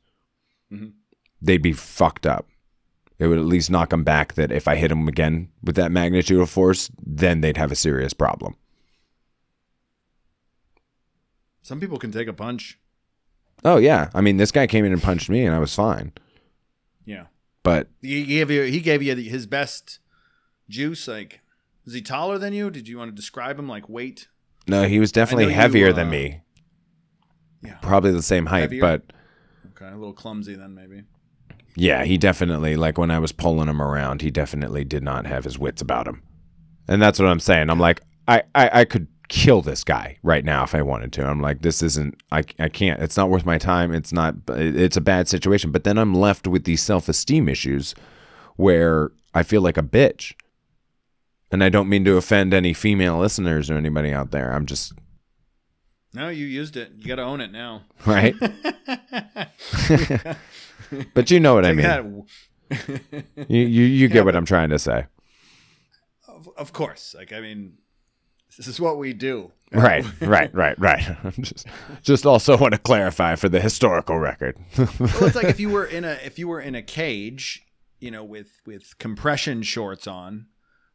Mhm. 0.72 0.94
they'd 1.42 1.62
be 1.62 1.74
fucked 1.74 2.28
up. 2.28 2.48
It 3.20 3.28
would 3.28 3.40
at 3.40 3.46
least 3.46 3.72
knock 3.72 3.90
them 3.90 4.04
back 4.04 4.34
that 4.34 4.52
if 4.52 4.68
I 4.68 4.76
hit 4.76 4.90
them 4.90 5.08
again 5.08 5.50
with 5.64 5.76
that 5.78 5.92
magnitude 5.92 6.42
of 6.42 6.50
force, 6.50 6.92
then 7.04 7.42
they'd 7.42 7.58
have 7.58 7.72
a 7.72 7.76
serious 7.76 8.14
problem. 8.14 8.56
Some 11.62 11.80
people 11.80 11.98
can 11.98 12.12
take 12.12 12.28
a 12.28 12.34
punch. 12.34 12.78
Oh, 13.66 13.78
yeah. 13.78 14.10
I 14.14 14.22
mean, 14.22 14.38
this 14.38 14.52
guy 14.52 14.68
came 14.68 14.86
in 14.86 14.92
and 14.92 15.02
punched 15.02 15.30
me 15.30 15.46
and 15.46 15.56
I 15.56 15.60
was 15.60 15.74
fine. 15.76 16.12
Yeah. 17.06 17.26
But 17.64 17.88
He 18.02 18.26
gave 18.26 18.52
you 18.52 18.64
he 18.64 18.80
gave 18.82 19.02
you 19.02 19.16
his 19.16 19.46
best 19.48 20.00
juice. 20.70 21.08
Like 21.08 21.40
Is 21.86 21.94
he 21.94 22.02
taller 22.02 22.38
than 22.38 22.54
you? 22.54 22.70
Did 22.70 22.88
you 22.88 22.98
want 22.98 23.10
to 23.12 23.16
describe 23.16 23.58
him 23.58 23.68
like 23.70 23.88
weight? 23.88 24.28
No, 24.68 24.84
he 24.84 25.00
was 25.00 25.12
definitely 25.12 25.46
know 25.46 25.50
you, 25.52 25.56
heavier 25.56 25.90
uh, 25.90 25.94
than 25.94 26.10
me. 26.10 26.42
Yeah. 27.62 27.78
Probably 27.82 28.12
the 28.12 28.22
same 28.22 28.48
height, 28.48 28.62
Heavier? 28.64 28.82
but 28.82 29.14
Okay, 29.72 29.88
a 29.92 29.96
little 29.98 30.14
clumsy 30.14 30.56
then 30.56 30.76
maybe. 30.76 31.04
yeah, 31.76 32.04
he 32.04 32.18
definitely 32.18 32.76
like 32.76 32.98
when 32.98 33.12
I 33.12 33.20
was 33.20 33.32
pulling 33.32 33.70
him 33.70 33.82
around, 33.82 34.22
he 34.22 34.30
definitely 34.32 34.84
did 34.84 35.04
not 35.04 35.26
have 35.26 35.46
his 35.46 35.58
wits 35.58 35.82
about 35.82 36.08
him. 36.08 36.22
And 36.88 37.02
that's 37.02 37.20
what 37.20 37.30
I'm 37.30 37.40
saying. 37.40 37.70
I'm 37.70 37.80
like, 37.80 38.02
I, 38.28 38.44
I, 38.54 38.82
I 38.82 38.86
could 38.86 39.08
kill 39.28 39.62
this 39.62 39.84
guy 39.84 40.18
right 40.24 40.44
now 40.46 40.64
if 40.64 40.74
I 40.76 40.82
wanted 40.82 41.12
to. 41.14 41.26
I'm 41.26 41.42
like, 41.42 41.62
this 41.62 41.82
isn't, 41.82 42.22
I, 42.32 42.44
I 42.60 42.70
can't, 42.70 43.02
it's 43.02 43.18
not 43.18 43.30
worth 43.30 43.46
my 43.46 43.58
time. 43.58 43.94
It's 43.94 44.12
not, 44.14 44.36
it's 44.50 44.98
a 44.98 45.02
bad 45.02 45.28
situation. 45.28 45.72
But 45.72 45.84
then 45.84 45.98
I'm 45.98 46.14
left 46.14 46.48
with 46.48 46.64
these 46.66 46.82
self 46.82 47.10
esteem 47.10 47.48
issues 47.50 47.96
where 48.56 49.12
I 49.34 49.44
feel 49.44 49.62
like 49.62 49.78
a 49.78 49.84
bitch. 49.84 50.34
And 51.52 51.64
I 51.64 51.70
don't 51.70 51.90
mean 51.90 52.04
to 52.06 52.18
offend 52.18 52.54
any 52.54 52.74
female 52.74 53.20
listeners 53.20 53.70
or 53.70 53.76
anybody 53.76 54.12
out 54.12 54.32
there. 54.32 54.52
I'm 54.54 54.66
just, 54.66 54.94
No, 56.14 56.30
you 56.30 56.46
used 56.46 56.76
it. 56.78 56.94
You 56.98 57.08
got 57.08 57.16
to 57.18 57.24
own 57.24 57.42
it 57.42 57.52
now. 57.52 57.84
right? 58.06 58.36
but 61.14 61.30
you 61.32 61.40
know 61.40 61.54
what 61.54 61.66
I 61.66 61.74
mean. 61.74 62.26
You, 63.48 63.60
you, 63.60 63.84
you 63.86 64.08
get 64.08 64.26
what 64.26 64.36
I'm 64.36 64.46
trying 64.46 64.70
to 64.70 64.80
say. 64.80 65.06
Of, 66.28 66.50
of 66.58 66.74
course. 66.74 67.14
Like 67.16 67.32
I 67.32 67.40
mean, 67.40 67.78
this 68.58 68.68
is 68.68 68.80
what 68.80 68.98
we 68.98 69.14
do. 69.14 69.52
Right, 69.72 70.06
right, 70.22 70.54
right, 70.54 70.78
right. 70.80 71.18
just, 71.40 71.68
just 72.04 72.26
also 72.26 72.58
want 72.58 72.74
to 72.74 72.80
clarify 72.80 73.36
for 73.36 73.50
the 73.50 73.60
historical 73.60 74.20
record. 74.20 74.58
well, 74.78 74.88
it's 75.00 75.36
like 75.36 75.46
if 75.46 75.60
you 75.60 75.70
were 75.72 75.86
in 75.86 76.06
a 76.06 76.18
if 76.24 76.38
you 76.38 76.48
were 76.48 76.62
in 76.62 76.76
a 76.76 76.82
cage, 76.82 77.64
you 78.00 78.12
know, 78.12 78.24
with 78.24 78.62
with 78.66 78.98
compression 79.00 79.64
shorts 79.64 80.06
on, 80.08 80.48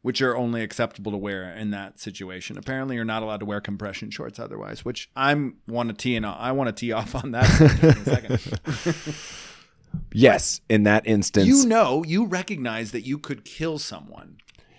which 0.03 0.23
are 0.23 0.37
only 0.37 0.63
acceptable 0.63 1.11
to 1.13 1.19
wear 1.19 1.53
in 1.53 1.71
that 1.73 1.99
situation. 1.99 2.57
Apparently, 2.57 2.95
you're 2.97 3.05
not 3.05 3.23
allowed 3.23 3.41
to 3.41 3.47
wear 3.47 3.61
compression 3.61 4.11
shorts 4.11 4.39
otherwise. 4.39 4.85
Which 4.85 5.11
I'm 5.17 5.57
want 5.67 5.89
to 5.89 5.95
tee 5.95 6.15
and 6.17 6.25
I 6.25 6.53
want 6.53 6.69
to 6.69 6.73
tee 6.73 6.93
off 6.93 7.15
on 7.17 7.33
that 7.33 7.61
in 7.83 7.89
a 7.89 8.05
second. 8.05 9.17
yes, 10.13 10.61
in 10.69 10.85
that 10.85 11.07
instance, 11.07 11.49
You 11.49 11.67
know, 11.67 12.05
you 12.05 12.27
recognize 12.27 12.93
that 12.93 13.05
you 13.07 13.19
could 13.19 13.45
kill 13.45 13.79
someone. 13.79 14.39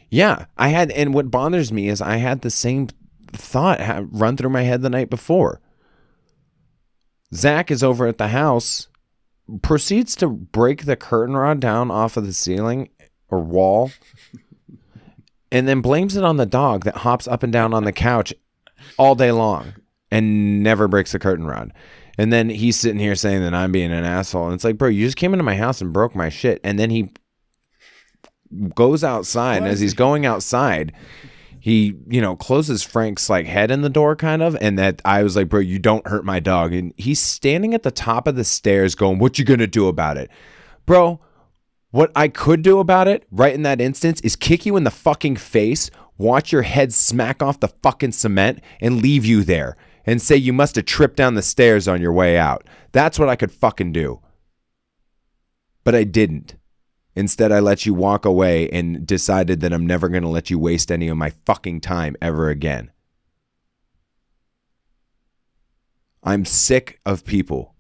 Yeah, 0.09 0.45
I 0.57 0.69
had, 0.69 0.91
and 0.91 1.13
what 1.13 1.31
bothers 1.31 1.71
me 1.71 1.87
is 1.87 2.01
I 2.01 2.17
had 2.17 2.41
the 2.41 2.49
same 2.49 2.87
thought 3.27 3.79
run 4.11 4.37
through 4.37 4.49
my 4.49 4.63
head 4.63 4.81
the 4.81 4.89
night 4.89 5.09
before. 5.09 5.61
Zach 7.33 7.69
is 7.69 7.83
over 7.83 8.07
at 8.07 8.17
the 8.17 8.29
house, 8.29 8.87
proceeds 9.61 10.15
to 10.17 10.27
break 10.27 10.85
the 10.85 10.95
curtain 10.95 11.35
rod 11.35 11.59
down 11.59 11.91
off 11.91 12.17
of 12.17 12.25
the 12.25 12.33
ceiling 12.33 12.89
or 13.29 13.39
wall, 13.39 13.91
and 15.51 15.67
then 15.67 15.81
blames 15.81 16.15
it 16.15 16.23
on 16.23 16.37
the 16.37 16.45
dog 16.45 16.85
that 16.85 16.97
hops 16.97 17.27
up 17.27 17.43
and 17.43 17.53
down 17.53 17.73
on 17.73 17.83
the 17.83 17.91
couch 17.91 18.33
all 18.97 19.15
day 19.15 19.31
long 19.31 19.73
and 20.11 20.63
never 20.63 20.87
breaks 20.87 21.11
the 21.11 21.19
curtain 21.19 21.45
rod. 21.45 21.71
And 22.17 22.33
then 22.33 22.49
he's 22.49 22.77
sitting 22.77 22.99
here 22.99 23.15
saying 23.15 23.41
that 23.43 23.53
I'm 23.53 23.71
being 23.71 23.93
an 23.93 24.03
asshole. 24.03 24.45
And 24.45 24.55
it's 24.55 24.63
like, 24.63 24.77
bro, 24.77 24.89
you 24.89 25.05
just 25.05 25.15
came 25.17 25.33
into 25.33 25.43
my 25.43 25.55
house 25.55 25.79
and 25.81 25.93
broke 25.93 26.15
my 26.15 26.29
shit. 26.29 26.59
And 26.63 26.77
then 26.77 26.89
he 26.89 27.13
goes 28.75 29.03
outside. 29.03 29.57
And 29.57 29.67
as 29.67 29.79
he's 29.79 29.93
going 29.93 30.25
outside, 30.25 30.93
he, 31.59 31.95
you 32.07 32.21
know, 32.21 32.35
closes 32.35 32.83
Frank's 32.83 33.29
like 33.29 33.45
head 33.45 33.71
in 33.71 33.81
the 33.81 33.89
door 33.89 34.15
kind 34.15 34.41
of. 34.41 34.55
And 34.61 34.79
that 34.79 35.01
I 35.05 35.23
was 35.23 35.35
like, 35.35 35.49
bro, 35.49 35.59
you 35.59 35.79
don't 35.79 36.07
hurt 36.07 36.25
my 36.25 36.39
dog. 36.39 36.73
And 36.73 36.93
he's 36.97 37.19
standing 37.19 37.73
at 37.73 37.83
the 37.83 37.91
top 37.91 38.27
of 38.27 38.35
the 38.35 38.43
stairs 38.43 38.95
going, 38.95 39.19
what 39.19 39.37
you 39.37 39.45
to 39.45 39.67
do 39.67 39.87
about 39.87 40.17
it? 40.17 40.29
Bro, 40.85 41.19
what 41.91 42.11
I 42.15 42.27
could 42.27 42.61
do 42.61 42.79
about 42.79 43.07
it 43.07 43.25
right 43.31 43.53
in 43.53 43.63
that 43.63 43.81
instance 43.81 44.21
is 44.21 44.35
kick 44.35 44.65
you 44.65 44.77
in 44.77 44.83
the 44.83 44.91
fucking 44.91 45.37
face, 45.37 45.89
watch 46.17 46.51
your 46.51 46.61
head 46.61 46.93
smack 46.93 47.41
off 47.41 47.59
the 47.59 47.67
fucking 47.67 48.11
cement, 48.11 48.61
and 48.79 49.01
leave 49.01 49.25
you 49.25 49.43
there 49.43 49.75
and 50.05 50.21
say 50.21 50.35
you 50.35 50.53
must 50.53 50.75
have 50.75 50.85
tripped 50.85 51.17
down 51.17 51.35
the 51.35 51.41
stairs 51.41 51.87
on 51.87 52.01
your 52.01 52.13
way 52.13 52.37
out. 52.37 52.65
That's 52.91 53.19
what 53.19 53.29
I 53.29 53.35
could 53.35 53.51
fucking 53.51 53.91
do. 53.91 54.21
But 55.83 55.95
I 55.95 56.03
didn't. 56.03 56.55
Instead, 57.19 57.51
I 57.51 57.59
let 57.59 57.85
you 57.85 57.93
walk 57.93 58.23
away 58.23 58.69
and 58.69 59.05
decided 59.05 59.59
that 59.59 59.73
I'm 59.73 59.85
never 59.85 60.07
going 60.07 60.23
to 60.23 60.29
let 60.29 60.49
you 60.49 60.57
waste 60.57 60.89
any 60.89 61.09
of 61.09 61.17
my 61.17 61.31
fucking 61.45 61.81
time 61.81 62.15
ever 62.21 62.49
again. 62.49 62.91
I'm 66.23 66.45
sick 66.45 67.01
of 67.05 67.25
people 67.25 67.75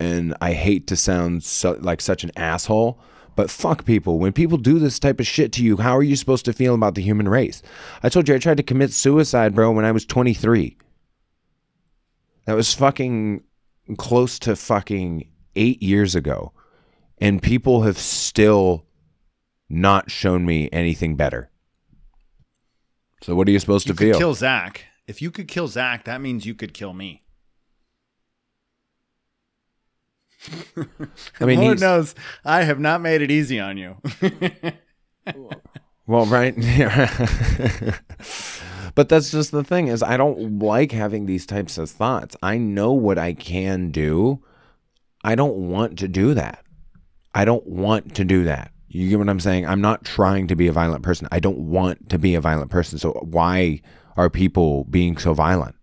and 0.00 0.34
I 0.40 0.54
hate 0.54 0.86
to 0.86 0.96
sound 0.96 1.44
so, 1.44 1.72
like 1.80 2.00
such 2.00 2.24
an 2.24 2.30
asshole, 2.34 2.98
but 3.36 3.50
fuck 3.50 3.84
people. 3.84 4.18
When 4.18 4.32
people 4.32 4.56
do 4.56 4.78
this 4.78 4.98
type 4.98 5.20
of 5.20 5.26
shit 5.26 5.52
to 5.52 5.62
you, 5.62 5.76
how 5.76 5.94
are 5.94 6.02
you 6.02 6.16
supposed 6.16 6.46
to 6.46 6.54
feel 6.54 6.74
about 6.74 6.94
the 6.94 7.02
human 7.02 7.28
race? 7.28 7.60
I 8.02 8.08
told 8.08 8.26
you 8.26 8.34
I 8.34 8.38
tried 8.38 8.56
to 8.56 8.62
commit 8.62 8.94
suicide, 8.94 9.54
bro, 9.54 9.70
when 9.70 9.84
I 9.84 9.92
was 9.92 10.06
23. 10.06 10.78
That 12.46 12.56
was 12.56 12.72
fucking 12.72 13.44
close 13.98 14.38
to 14.38 14.56
fucking 14.56 15.28
eight 15.56 15.82
years 15.82 16.14
ago. 16.14 16.54
And 17.18 17.42
people 17.42 17.82
have 17.82 17.98
still 17.98 18.84
not 19.68 20.10
shown 20.10 20.44
me 20.44 20.68
anything 20.72 21.14
better. 21.16 21.50
So, 23.22 23.34
what 23.36 23.46
are 23.48 23.52
you 23.52 23.58
supposed 23.60 23.86
You 23.86 23.94
to 23.94 23.98
could 23.98 24.10
feel? 24.12 24.18
kill 24.18 24.34
Zach. 24.34 24.84
If 25.06 25.22
you 25.22 25.30
could 25.30 25.46
kill 25.48 25.68
Zach, 25.68 26.04
that 26.04 26.20
means 26.20 26.44
you 26.46 26.54
could 26.54 26.74
kill 26.74 26.92
me. 26.92 27.22
I 31.40 31.44
mean, 31.44 31.60
Lord 31.62 31.80
knows 31.80 32.14
I 32.44 32.64
have 32.64 32.80
not 32.80 33.00
made 33.00 33.22
it 33.22 33.30
easy 33.30 33.60
on 33.60 33.76
you. 33.76 33.96
Well, 36.04 36.26
right. 36.26 36.54
but 38.96 39.08
that's 39.08 39.30
just 39.30 39.52
the 39.52 39.62
thing 39.62 39.86
is 39.86 40.02
I 40.02 40.16
don't 40.16 40.58
like 40.58 40.90
having 40.90 41.26
these 41.26 41.46
types 41.46 41.78
of 41.78 41.88
thoughts. 41.88 42.36
I 42.42 42.58
know 42.58 42.92
what 42.92 43.18
I 43.18 43.32
can 43.32 43.92
do. 43.92 44.42
I 45.22 45.36
don't 45.36 45.70
want 45.70 46.00
to 46.00 46.08
do 46.08 46.34
that. 46.34 46.64
I 47.34 47.44
don't 47.44 47.66
want 47.66 48.14
to 48.16 48.24
do 48.24 48.44
that. 48.44 48.72
You 48.88 49.08
get 49.08 49.18
what 49.18 49.28
I'm 49.28 49.40
saying? 49.40 49.66
I'm 49.66 49.80
not 49.80 50.04
trying 50.04 50.48
to 50.48 50.56
be 50.56 50.66
a 50.66 50.72
violent 50.72 51.02
person. 51.02 51.26
I 51.32 51.40
don't 51.40 51.58
want 51.58 52.10
to 52.10 52.18
be 52.18 52.34
a 52.34 52.40
violent 52.40 52.70
person. 52.70 52.98
So 52.98 53.12
why 53.22 53.80
are 54.16 54.28
people 54.28 54.84
being 54.84 55.16
so 55.16 55.32
violent? 55.32 55.76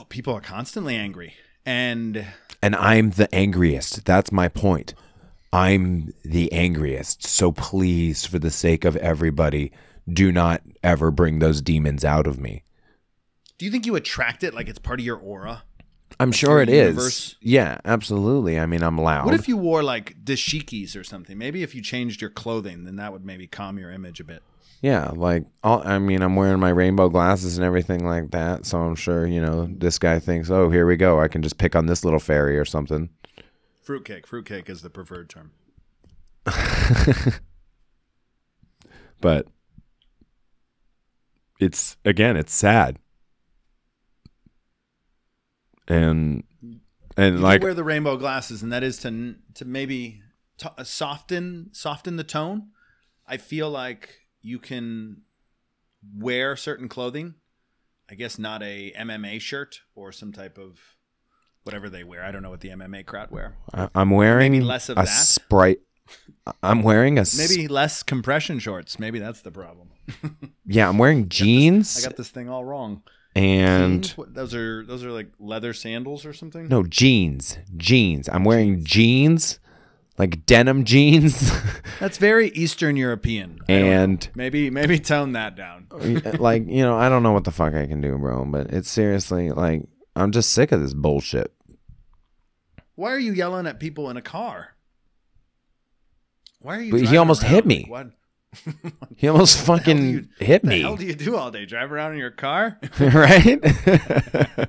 well, 0.00 0.06
people 0.06 0.34
are 0.34 0.40
constantly 0.40 0.96
angry. 0.96 1.34
And 1.66 2.26
And 2.62 2.74
I'm 2.74 3.10
the 3.10 3.32
angriest. 3.34 4.06
That's 4.06 4.32
my 4.32 4.48
point. 4.48 4.94
I'm 5.52 6.14
the 6.24 6.50
angriest. 6.52 7.26
So 7.26 7.52
please, 7.52 8.24
for 8.24 8.38
the 8.38 8.50
sake 8.50 8.86
of 8.86 8.96
everybody, 8.96 9.72
do 10.10 10.32
not 10.32 10.62
ever 10.82 11.10
bring 11.10 11.38
those 11.38 11.60
demons 11.60 12.02
out 12.02 12.26
of 12.26 12.40
me. 12.40 12.64
do 13.58 13.66
you 13.66 13.70
think 13.70 13.84
you 13.84 13.94
attract 13.94 14.42
it 14.42 14.54
like 14.54 14.68
it's 14.68 14.78
part 14.78 15.00
of 15.00 15.04
your 15.04 15.18
aura? 15.18 15.64
I'm 16.20 16.30
sure 16.32 16.60
it 16.60 16.68
is. 16.68 16.88
universe? 16.94 17.36
Yeah, 17.40 17.78
absolutely. 17.84 18.60
I 18.60 18.66
mean, 18.66 18.82
I'm 18.82 18.98
loud. 18.98 19.24
What 19.24 19.34
if 19.34 19.48
you 19.48 19.56
wore 19.56 19.82
like 19.82 20.22
dashikis 20.22 20.94
or 20.96 21.02
something? 21.02 21.36
Maybe 21.36 21.62
if 21.62 21.74
you 21.74 21.82
changed 21.82 22.20
your 22.20 22.30
clothing, 22.30 22.84
then 22.84 22.96
that 22.96 23.12
would 23.12 23.24
maybe 23.24 23.46
calm 23.46 23.78
your 23.78 23.90
image 23.90 24.20
a 24.20 24.24
bit. 24.24 24.42
yeah, 24.82 25.10
like 25.14 25.44
all, 25.64 25.82
I 25.86 25.98
mean, 25.98 26.22
I'm 26.22 26.36
wearing 26.36 26.60
my 26.60 26.68
rainbow 26.70 27.08
glasses 27.08 27.56
and 27.58 27.64
everything 27.64 28.04
like 28.04 28.30
that, 28.30 28.66
so 28.66 28.78
I'm 28.78 28.94
sure 28.94 29.26
you 29.26 29.40
know 29.40 29.66
this 29.70 29.98
guy 29.98 30.18
thinks, 30.18 30.50
oh, 30.50 30.70
here 30.70 30.86
we 30.86 30.96
go. 30.96 31.20
I 31.20 31.28
can 31.28 31.42
just 31.42 31.58
pick 31.58 31.74
on 31.74 31.86
this 31.86 32.04
little 32.04 32.20
fairy 32.20 32.58
or 32.58 32.64
something. 32.64 33.10
Fruitcake. 33.82 34.26
Fruitcake 34.26 34.70
is 34.70 34.82
the 34.82 34.90
preferred 34.90 35.28
term. 35.28 35.50
But 39.20 39.46
it's 41.58 41.96
again, 42.04 42.36
it's 42.36 42.54
sad, 42.54 42.98
and 45.90 46.44
and 47.16 47.36
You 47.36 47.40
like 47.42 47.62
wear 47.62 47.74
the 47.74 47.84
rainbow 47.84 48.16
glasses, 48.16 48.62
and 48.62 48.72
that 48.72 48.82
is 48.82 48.98
to 48.98 49.34
to 49.54 49.64
maybe 49.64 50.22
to 50.58 50.72
uh, 50.78 50.84
soften 50.84 51.70
soften 51.72 52.16
the 52.16 52.24
tone. 52.24 52.68
I 53.26 53.36
feel 53.36 53.70
like 53.70 54.20
you 54.40 54.58
can 54.58 55.22
wear 56.16 56.56
certain 56.56 56.88
clothing. 56.88 57.34
I 58.10 58.14
guess 58.14 58.38
not 58.38 58.62
a 58.62 58.92
MMA 58.98 59.40
shirt 59.40 59.80
or 59.94 60.10
some 60.12 60.32
type 60.32 60.58
of 60.58 60.78
whatever 61.62 61.88
they 61.88 62.02
wear. 62.04 62.24
I 62.24 62.30
don't 62.32 62.42
know 62.42 62.50
what 62.50 62.60
the 62.60 62.70
MMA 62.70 63.06
crowd 63.06 63.30
wear. 63.30 63.56
I- 63.72 63.88
I'm 63.94 64.10
wearing 64.10 64.52
Maybe 64.52 64.64
less 64.64 64.88
of 64.88 64.98
a 64.98 65.02
that? 65.02 65.08
sprite. 65.08 65.80
I'm 66.62 66.82
wearing 66.82 67.18
a 67.18 67.24
Maybe 67.36 67.68
less 67.68 68.02
compression 68.02 68.58
shorts. 68.58 68.98
Maybe 68.98 69.20
that's 69.20 69.42
the 69.42 69.52
problem. 69.52 69.90
yeah. 70.66 70.88
I'm 70.88 70.98
wearing 70.98 71.28
jeans 71.28 72.02
I 72.04 72.08
got 72.08 72.16
this 72.16 72.30
thing 72.30 72.48
all 72.48 72.64
wrong. 72.64 73.02
And 73.34 74.02
Jeans? 74.04 74.18
What, 74.18 74.34
those 74.34 74.54
are 74.54 74.84
those 74.84 75.04
are 75.04 75.12
like 75.12 75.28
leather 75.38 75.72
sandals 75.72 76.24
or 76.24 76.32
something. 76.32 76.68
No, 76.68 76.82
jeans. 76.82 77.58
Jeans. 77.76 78.28
I'm 78.28 78.44
wearing 78.44 78.84
jeans, 78.84 79.60
like 80.18 80.44
denim 80.46 80.84
jeans, 80.84 81.50
That's 82.00 82.18
very 82.18 82.48
Eastern 82.50 82.96
European. 82.96 83.58
I 83.68 83.72
and 83.72 84.28
maybe 84.34 84.68
maybe 84.70 84.98
tone 84.98 85.32
that 85.32 85.56
down. 85.56 85.86
like, 86.38 86.66
you 86.66 86.82
know, 86.82 86.96
I 86.96 87.08
don't 87.08 87.22
know 87.22 87.32
what 87.32 87.44
the 87.44 87.50
fuck 87.50 87.74
I 87.74 87.86
can 87.86 88.00
do, 88.00 88.18
bro, 88.18 88.44
but 88.44 88.70
it's 88.70 88.90
seriously 88.90 89.50
like 89.50 89.82
I'm 90.16 90.32
just 90.32 90.52
sick 90.52 90.72
of 90.72 90.80
this 90.80 90.94
bullshit. 90.94 91.52
Why 92.96 93.12
are 93.12 93.18
you 93.18 93.32
yelling 93.32 93.66
at 93.66 93.80
people 93.80 94.10
in 94.10 94.16
a 94.16 94.22
car? 94.22 94.76
Why 96.58 96.76
are 96.76 96.82
you? 96.82 96.92
But 96.92 97.02
he 97.02 97.16
almost 97.16 97.42
around? 97.42 97.52
hit 97.52 97.66
me. 97.66 97.86
What? 97.88 98.10
He 99.16 99.28
almost 99.28 99.58
fucking 99.64 100.08
you- 100.08 100.28
hit 100.38 100.62
the 100.62 100.68
me, 100.68 100.80
hell 100.82 100.96
do 100.96 101.04
you 101.06 101.14
do 101.14 101.36
all 101.36 101.50
day? 101.50 101.66
Drive 101.66 101.92
around 101.92 102.12
in 102.12 102.18
your 102.18 102.30
car? 102.30 102.78
right? 103.00 103.60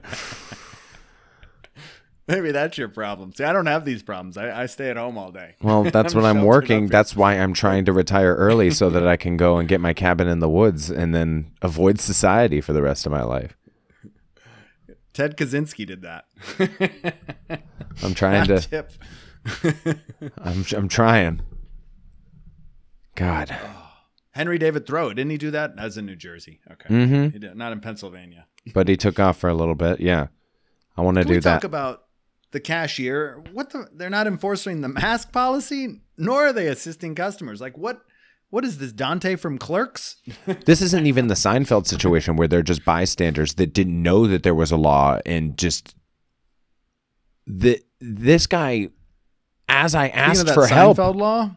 Maybe 2.28 2.52
that's 2.52 2.78
your 2.78 2.88
problem. 2.88 3.34
See, 3.34 3.44
I 3.44 3.52
don't 3.52 3.66
have 3.66 3.84
these 3.84 4.04
problems. 4.04 4.38
I, 4.38 4.62
I 4.64 4.66
stay 4.68 4.90
at 4.90 4.96
home 4.96 5.18
all 5.18 5.32
day. 5.32 5.56
well, 5.62 5.84
that's 5.84 6.14
what 6.16 6.24
I'm 6.24 6.36
sheltered 6.38 6.48
working. 6.48 6.78
up 6.78 6.82
here. 6.84 6.90
That's 6.90 7.16
why 7.16 7.34
I'm 7.34 7.54
trying 7.54 7.84
to 7.86 7.94
retire 7.94 8.36
early 8.36 8.70
so 8.72 8.90
that 8.90 9.06
I 9.06 9.18
can 9.18 9.36
go 9.38 9.58
and 9.58 9.68
get 9.68 9.82
my 9.82 9.94
cabin 9.94 10.28
in 10.28 10.40
the 10.40 10.48
woods 10.50 10.90
and 10.90 11.14
then 11.14 11.52
avoid 11.62 12.00
society 12.00 12.62
for 12.62 12.72
the 12.74 12.82
rest 12.82 13.06
of 13.06 13.12
my 13.12 13.24
life. 13.24 13.58
Ted 15.14 15.36
Kaczynski 15.36 15.86
did 15.86 16.04
that. 16.04 16.26
I'm 18.02 18.14
trying 18.14 18.48
to. 18.48 18.60
Tip. 18.60 18.92
I'm 20.38 20.64
I'm 20.74 20.88
trying. 20.88 21.42
God. 23.22 23.56
Henry 24.32 24.58
David 24.58 24.88
Thoreau, 24.88 25.10
didn't 25.10 25.32
he 25.32 25.38
do 25.38 25.51
that? 25.51 25.75
That's 25.75 25.98
in 25.98 26.06
New 26.06 26.16
Jersey. 26.16 26.62
Okay. 26.72 26.88
hmm 26.88 27.28
He 27.30 27.40
did, 27.40 27.56
not 27.56 27.72
in 27.72 27.80
Pennsylvania. 27.80 28.48
But 28.75 28.88
he 28.88 28.96
took 28.96 29.20
off 29.20 29.38
for 29.38 29.50
a 29.50 29.56
little 29.56 29.74
bit. 29.74 30.00
Yeah. 30.00 30.28
I 30.96 31.01
want 31.01 31.16
to 31.16 31.22
Can 31.22 31.30
do 31.30 31.34
we 31.34 31.40
that. 31.40 31.54
talk 31.56 31.63
about 31.63 32.04
the 32.51 32.60
cashier? 32.60 33.42
What 33.54 33.72
the? 33.72 33.88
They're 33.92 34.10
not 34.12 34.28
enforcing 34.28 34.82
the 34.82 34.88
mask 34.88 35.32
policy, 35.32 36.01
nor 36.16 36.48
are 36.48 36.54
they 36.54 36.68
assisting 36.68 37.16
customers. 37.16 37.60
Like 37.60 37.75
what? 37.75 38.01
What 38.51 38.63
is 38.63 38.78
this, 38.78 38.92
Dante 38.92 39.36
from 39.36 39.58
Clerks? 39.58 40.18
this 40.66 40.82
isn't 40.82 41.08
even 41.08 41.25
the 41.28 41.34
Seinfeld 41.34 41.88
situation 41.88 42.36
where 42.36 42.48
they're 42.48 42.62
just 42.62 42.86
bystanders 42.86 43.56
that 43.56 43.74
didn't 43.74 44.00
know 44.04 44.28
that 44.28 44.44
there 44.44 44.54
was 44.54 44.72
a 44.72 44.78
law 44.78 45.18
and 45.25 45.58
just 45.58 45.96
the 47.48 47.82
this 48.00 48.46
guy 48.46 48.90
as 49.70 49.96
I 49.96 50.08
Speaking 50.10 50.22
asked 50.22 50.42
of 50.42 50.48
that 50.48 50.54
for 50.54 50.68
help 50.68 50.98
Seinfeld 50.98 51.16
law. 51.16 51.56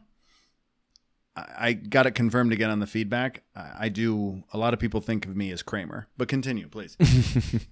I 1.37 1.73
got 1.73 2.07
it 2.07 2.13
confirmed 2.13 2.53
again 2.53 2.71
on 2.71 2.79
the 2.79 2.87
feedback. 2.87 3.43
I 3.57 3.89
do. 3.89 4.45
A 4.53 4.59
lot 4.59 4.73
of 4.73 4.81
people 4.81 5.01
think 5.01 5.27
of 5.27 5.37
me 5.37 5.51
as 5.51 5.63
Kramer, 5.63 6.07
but 6.17 6.29
continue, 6.29 6.69
please. 6.69 6.97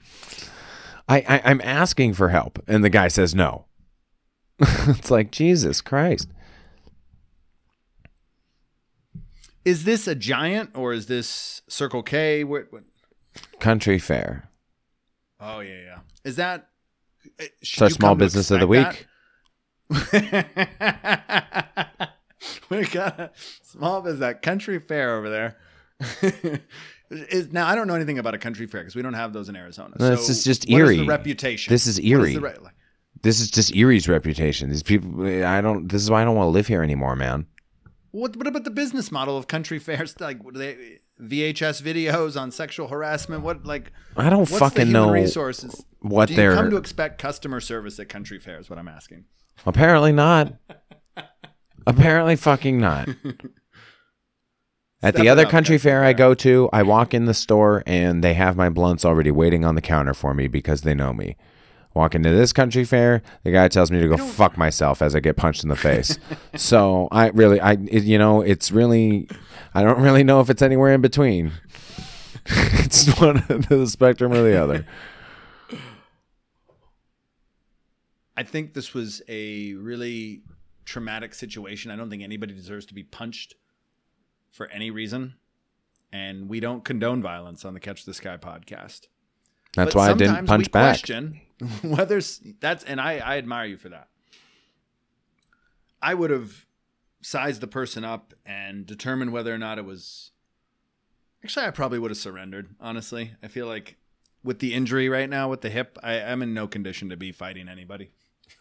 I, 1.08 1.18
I 1.28 1.42
I'm 1.44 1.60
asking 1.62 2.14
for 2.14 2.30
help 2.30 2.62
and 2.66 2.82
the 2.84 2.90
guy 2.90 3.08
says 3.08 3.34
no. 3.34 3.66
it's 4.58 5.10
like 5.10 5.30
Jesus 5.30 5.80
Christ. 5.80 6.28
is 9.64 9.84
this 9.84 10.06
a 10.06 10.14
giant 10.14 10.70
or 10.74 10.92
is 10.92 11.06
this 11.06 11.62
Circle 11.68 12.02
K? 12.02 12.44
What? 12.44 12.66
what? 12.70 12.84
Country 13.60 13.98
fair. 13.98 14.48
Oh 15.40 15.60
yeah, 15.60 15.80
yeah. 15.84 15.98
Is 16.24 16.36
that? 16.36 16.68
Uh, 17.40 17.44
it's 17.60 17.80
our 17.80 17.90
small 17.90 18.14
business 18.14 18.50
of 18.50 18.60
the 18.60 18.66
week. 18.66 19.06
we 22.78 22.86
got 22.86 23.18
a 23.20 23.30
small 23.62 24.00
business 24.02 24.20
that 24.20 24.42
country 24.42 24.78
fair 24.78 25.16
over 25.16 25.30
there. 25.30 25.56
is 27.10 27.52
now 27.52 27.66
I 27.66 27.74
don't 27.74 27.86
know 27.86 27.94
anything 27.94 28.18
about 28.18 28.34
a 28.34 28.38
country 28.38 28.66
fair 28.66 28.80
because 28.80 28.96
we 28.96 29.02
don't 29.02 29.14
have 29.14 29.32
those 29.32 29.48
in 29.48 29.56
Arizona. 29.56 29.94
No, 29.98 30.06
so 30.06 30.10
this 30.16 30.28
is 30.28 30.44
just 30.44 30.68
Erie. 30.68 30.98
the 30.98 31.04
reputation. 31.04 31.72
This 31.72 31.86
is 31.86 32.00
Erie. 32.00 32.36
re- 32.38 32.54
like, 32.60 32.74
This 33.22 33.40
is 33.40 33.50
just 33.50 33.74
Erie's 33.76 34.08
reputation. 34.08 34.70
These 34.70 34.82
people 34.82 35.24
I 35.44 35.60
don't 35.60 35.88
this 35.88 36.02
is 36.02 36.10
why 36.10 36.22
I 36.22 36.24
don't 36.24 36.36
want 36.36 36.46
to 36.46 36.50
live 36.50 36.66
here 36.66 36.82
anymore, 36.82 37.16
man. 37.16 37.46
What, 38.10 38.36
what 38.36 38.46
about 38.46 38.64
the 38.64 38.70
business 38.70 39.10
model 39.10 39.38
of 39.38 39.46
country 39.46 39.78
fairs? 39.78 40.20
Like 40.20 40.38
they 40.52 41.00
VHS 41.20 41.82
videos 41.82 42.40
on 42.40 42.50
sexual 42.50 42.88
harassment? 42.88 43.42
What 43.42 43.64
like 43.64 43.92
I 44.16 44.30
don't 44.30 44.46
fucking 44.46 44.90
know 44.90 45.10
resources? 45.10 45.84
what 46.00 46.26
Do 46.26 46.34
you 46.34 46.36
they're 46.36 46.54
come 46.54 46.70
to 46.70 46.76
expect 46.76 47.20
customer 47.20 47.60
service 47.60 47.98
at 47.98 48.08
country 48.08 48.38
fairs? 48.38 48.68
What 48.68 48.78
I'm 48.78 48.88
asking. 48.88 49.24
Apparently 49.66 50.12
not. 50.12 50.54
Apparently 51.86 52.36
fucking 52.36 52.78
not. 52.78 53.08
At 55.04 55.14
Step 55.14 55.22
the 55.22 55.28
other 55.30 55.42
up, 55.42 55.50
country 55.50 55.74
country 55.74 55.78
fair 55.78 56.04
I 56.04 56.12
go 56.12 56.32
to, 56.34 56.70
I 56.72 56.84
walk 56.84 57.12
in 57.12 57.24
the 57.24 57.34
store 57.34 57.82
and 57.86 58.22
they 58.22 58.34
have 58.34 58.56
my 58.56 58.68
blunts 58.68 59.04
already 59.04 59.32
waiting 59.32 59.64
on 59.64 59.74
the 59.74 59.80
counter 59.80 60.14
for 60.14 60.32
me 60.32 60.46
because 60.46 60.82
they 60.82 60.94
know 60.94 61.12
me. 61.12 61.36
Walk 61.92 62.14
into 62.14 62.30
this 62.30 62.52
country 62.52 62.84
fair, 62.84 63.20
the 63.42 63.50
guy 63.50 63.66
tells 63.66 63.90
me 63.90 64.00
to 64.00 64.08
go 64.08 64.16
fuck 64.16 64.56
myself 64.56 65.02
as 65.02 65.16
I 65.16 65.20
get 65.20 65.36
punched 65.36 65.64
in 65.64 65.68
the 65.68 65.76
face. 65.76 66.18
so 66.56 67.08
I 67.10 67.28
really, 67.30 67.60
I, 67.60 67.72
it, 67.72 68.04
you 68.04 68.16
know, 68.16 68.42
it's 68.42 68.70
really, 68.70 69.28
I 69.74 69.82
don't 69.82 70.00
really 70.00 70.22
know 70.22 70.40
if 70.40 70.48
it's 70.48 70.62
anywhere 70.62 70.94
in 70.94 71.00
between. 71.00 71.50
it's 72.46 73.08
one 73.20 73.38
of 73.48 73.68
the 73.68 73.86
spectrum 73.88 74.32
or 74.32 74.42
the 74.42 74.56
other. 74.56 74.86
I 78.36 78.44
think 78.44 78.72
this 78.72 78.94
was 78.94 79.20
a 79.28 79.74
really 79.74 80.42
traumatic 80.84 81.34
situation. 81.34 81.90
I 81.90 81.96
don't 81.96 82.10
think 82.10 82.22
anybody 82.22 82.54
deserves 82.54 82.86
to 82.86 82.94
be 82.94 83.02
punched 83.02 83.54
for 84.50 84.68
any 84.68 84.90
reason. 84.90 85.34
And 86.12 86.48
we 86.48 86.60
don't 86.60 86.84
condone 86.84 87.22
violence 87.22 87.64
on 87.64 87.74
the 87.74 87.80
Catch 87.80 88.04
the 88.04 88.12
Sky 88.14 88.36
podcast. 88.36 89.06
That's 89.74 89.94
But 89.94 89.94
why 89.94 90.10
I 90.10 90.14
didn't 90.14 90.46
punch 90.46 90.70
back. 90.70 90.98
Question 90.98 91.40
whether 91.82 92.20
that's 92.60 92.84
and 92.84 93.00
I, 93.00 93.18
I 93.18 93.38
admire 93.38 93.66
you 93.66 93.76
for 93.76 93.88
that. 93.88 94.08
I 96.00 96.14
would 96.14 96.30
have 96.30 96.66
sized 97.22 97.60
the 97.60 97.66
person 97.66 98.04
up 98.04 98.34
and 98.44 98.84
determined 98.84 99.32
whether 99.32 99.54
or 99.54 99.58
not 99.58 99.78
it 99.78 99.84
was. 99.84 100.32
Actually, 101.44 101.66
I 101.66 101.70
probably 101.70 101.98
would 101.98 102.10
have 102.10 102.18
surrendered. 102.18 102.74
Honestly, 102.80 103.32
I 103.42 103.48
feel 103.48 103.66
like 103.66 103.96
with 104.44 104.58
the 104.58 104.74
injury 104.74 105.08
right 105.08 105.30
now 105.30 105.48
with 105.48 105.60
the 105.60 105.70
hip, 105.70 105.98
I, 106.02 106.20
I'm 106.20 106.42
in 106.42 106.52
no 106.54 106.66
condition 106.66 107.08
to 107.10 107.16
be 107.16 107.32
fighting 107.32 107.68
anybody. 107.68 108.10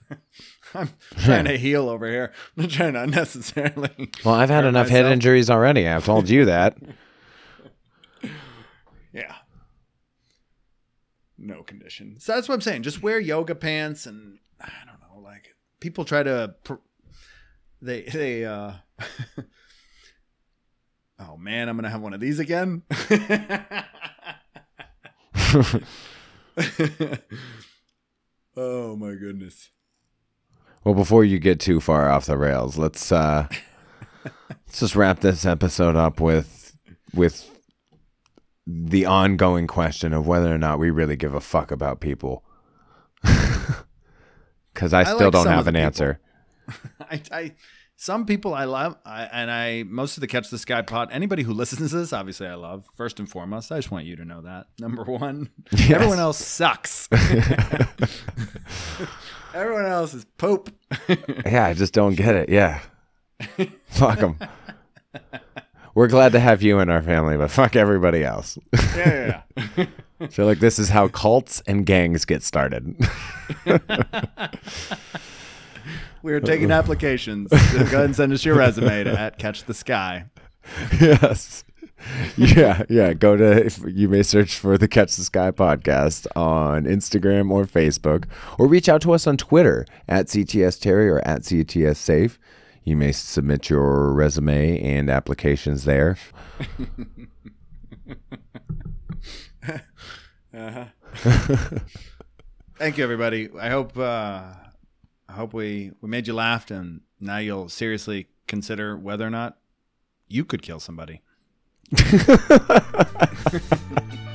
I'm 0.73 0.89
trying 1.19 1.45
to 1.45 1.57
heal 1.57 1.89
over 1.89 2.09
here. 2.09 2.31
I'm 2.57 2.63
not 2.63 2.71
trying 2.71 2.93
to 2.93 3.03
unnecessarily. 3.03 4.11
Well, 4.23 4.35
I've 4.35 4.49
had 4.49 4.65
enough 4.65 4.89
head 4.89 5.05
injuries 5.05 5.49
already. 5.49 5.87
I've 5.87 6.05
told 6.05 6.29
you 6.29 6.45
that. 6.45 6.77
Yeah. 9.13 9.35
No 11.37 11.63
condition. 11.63 12.17
So 12.19 12.33
that's 12.35 12.47
what 12.47 12.55
I'm 12.55 12.61
saying. 12.61 12.83
Just 12.83 13.01
wear 13.01 13.19
yoga 13.19 13.55
pants 13.55 14.05
and 14.05 14.39
I 14.59 14.71
don't 14.85 14.99
know, 15.01 15.21
like 15.21 15.55
people 15.79 16.05
try 16.05 16.23
to 16.23 16.55
pr- 16.63 16.75
they 17.81 18.03
they 18.03 18.45
uh 18.45 18.73
Oh 21.19 21.37
man, 21.37 21.69
I'm 21.69 21.75
going 21.75 21.83
to 21.83 21.89
have 21.91 22.01
one 22.01 22.13
of 22.13 22.19
these 22.19 22.39
again. 22.39 22.81
oh 28.57 28.95
my 28.95 29.13
goodness. 29.15 29.69
Well, 30.83 30.95
before 30.95 31.23
you 31.23 31.37
get 31.39 31.59
too 31.59 31.79
far 31.79 32.09
off 32.09 32.25
the 32.25 32.37
rails, 32.37 32.77
let's 32.77 33.11
uh 33.11 33.47
let's 34.49 34.79
just 34.79 34.95
wrap 34.95 35.19
this 35.19 35.45
episode 35.45 35.95
up 35.95 36.19
with 36.19 36.75
with 37.13 37.47
the 38.65 39.05
ongoing 39.05 39.67
question 39.67 40.13
of 40.13 40.25
whether 40.25 40.53
or 40.53 40.57
not 40.57 40.79
we 40.79 40.89
really 40.89 41.15
give 41.15 41.33
a 41.35 41.41
fuck 41.41 41.71
about 41.71 41.99
people. 41.99 42.43
Cuz 44.73 44.93
I 44.93 45.03
still 45.03 45.17
like 45.25 45.31
don't 45.33 45.47
have 45.47 45.67
an 45.67 45.75
people. 45.75 45.85
answer. 45.85 46.19
I, 47.01 47.21
I 47.31 47.51
some 48.01 48.25
people 48.25 48.55
I 48.55 48.63
love, 48.63 48.97
I, 49.05 49.25
and 49.25 49.51
I 49.51 49.83
most 49.83 50.17
of 50.17 50.21
the 50.21 50.27
Catch 50.27 50.49
the 50.49 50.57
Sky 50.57 50.81
pod. 50.81 51.09
Anybody 51.11 51.43
who 51.43 51.53
listens 51.53 51.91
to 51.91 51.97
this, 51.97 52.11
obviously, 52.11 52.47
I 52.47 52.55
love. 52.55 52.89
First 52.95 53.19
and 53.19 53.29
foremost, 53.29 53.71
I 53.71 53.75
just 53.75 53.91
want 53.91 54.05
you 54.05 54.15
to 54.15 54.25
know 54.25 54.41
that. 54.41 54.65
Number 54.79 55.03
one, 55.03 55.51
Yes. 55.71 55.91
everyone 55.91 56.17
else 56.17 56.43
sucks. 56.43 57.07
everyone 59.53 59.85
else 59.85 60.15
is 60.15 60.25
pope. 60.39 60.71
Yeah, 61.45 61.65
I 61.65 61.75
just 61.75 61.93
don't 61.93 62.15
get 62.15 62.33
it. 62.33 62.49
Yeah. 62.49 62.79
fuck 63.85 64.17
them. 64.17 64.39
We're 65.93 66.07
glad 66.07 66.31
to 66.31 66.39
have 66.39 66.63
you 66.63 66.79
in 66.79 66.89
our 66.89 67.03
family, 67.03 67.37
but 67.37 67.51
fuck 67.51 67.75
everybody 67.75 68.23
else. 68.23 68.57
yeah, 68.95 69.41
yeah, 69.55 69.67
yeah. 69.77 69.85
I 70.19 70.25
feel 70.27 70.47
like 70.47 70.59
this 70.59 70.79
is 70.79 70.89
how 70.89 71.07
cults 71.07 71.61
and 71.67 71.85
gangs 71.85 72.25
get 72.25 72.41
started. 72.41 72.95
We 76.23 76.33
are 76.33 76.39
taking 76.39 76.71
applications. 76.71 77.49
Go 77.49 77.57
ahead 77.57 77.93
and 78.05 78.15
send 78.15 78.33
us 78.33 78.45
your 78.45 78.55
resume 78.57 79.03
to 79.05 79.19
at 79.19 79.37
Catch 79.39 79.63
the 79.65 79.73
Sky. 79.73 80.25
yes. 80.99 81.63
Yeah, 82.35 82.83
yeah. 82.89 83.13
Go 83.13 83.37
to 83.37 83.65
if 83.65 83.79
you 83.87 84.09
may 84.09 84.23
search 84.23 84.55
for 84.55 84.77
the 84.77 84.87
Catch 84.87 85.15
the 85.17 85.23
Sky 85.23 85.51
podcast 85.51 86.25
on 86.35 86.85
Instagram 86.85 87.51
or 87.51 87.65
Facebook, 87.65 88.25
or 88.57 88.67
reach 88.67 88.89
out 88.89 89.01
to 89.03 89.13
us 89.13 89.27
on 89.27 89.37
Twitter 89.37 89.85
at 90.07 90.27
CTS 90.27 90.79
Terry 90.79 91.09
or 91.09 91.19
at 91.27 91.41
CTS 91.41 91.97
Safe. 91.97 92.39
You 92.83 92.95
may 92.95 93.11
submit 93.11 93.69
your 93.69 94.11
resume 94.13 94.81
and 94.81 95.09
applications 95.11 95.83
there. 95.85 96.17
Thank 102.77 102.97
you, 102.97 103.03
everybody. 103.03 103.49
I 103.59 103.69
hope 103.69 103.95
uh, 103.97 104.41
I 105.31 105.35
hope 105.35 105.53
we 105.53 105.91
we 106.01 106.09
made 106.09 106.27
you 106.27 106.33
laugh, 106.33 106.69
and 106.71 107.01
now 107.19 107.37
you'll 107.37 107.69
seriously 107.69 108.27
consider 108.47 108.97
whether 108.97 109.25
or 109.25 109.29
not 109.29 109.57
you 110.27 110.43
could 110.43 110.61
kill 110.61 110.81
somebody. 110.81 111.21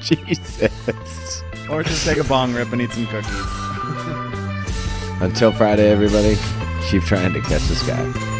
Jesus. 0.00 1.42
Or 1.68 1.82
just 1.82 2.06
take 2.06 2.16
a 2.16 2.24
bong 2.24 2.54
rip 2.54 2.72
and 2.72 2.80
eat 2.80 2.92
some 2.92 3.06
cookies. 3.08 3.30
Until 5.20 5.52
Friday, 5.52 5.90
everybody, 5.90 6.36
keep 6.88 7.02
trying 7.02 7.34
to 7.34 7.42
catch 7.42 7.62
this 7.62 7.84
sky. 7.84 8.35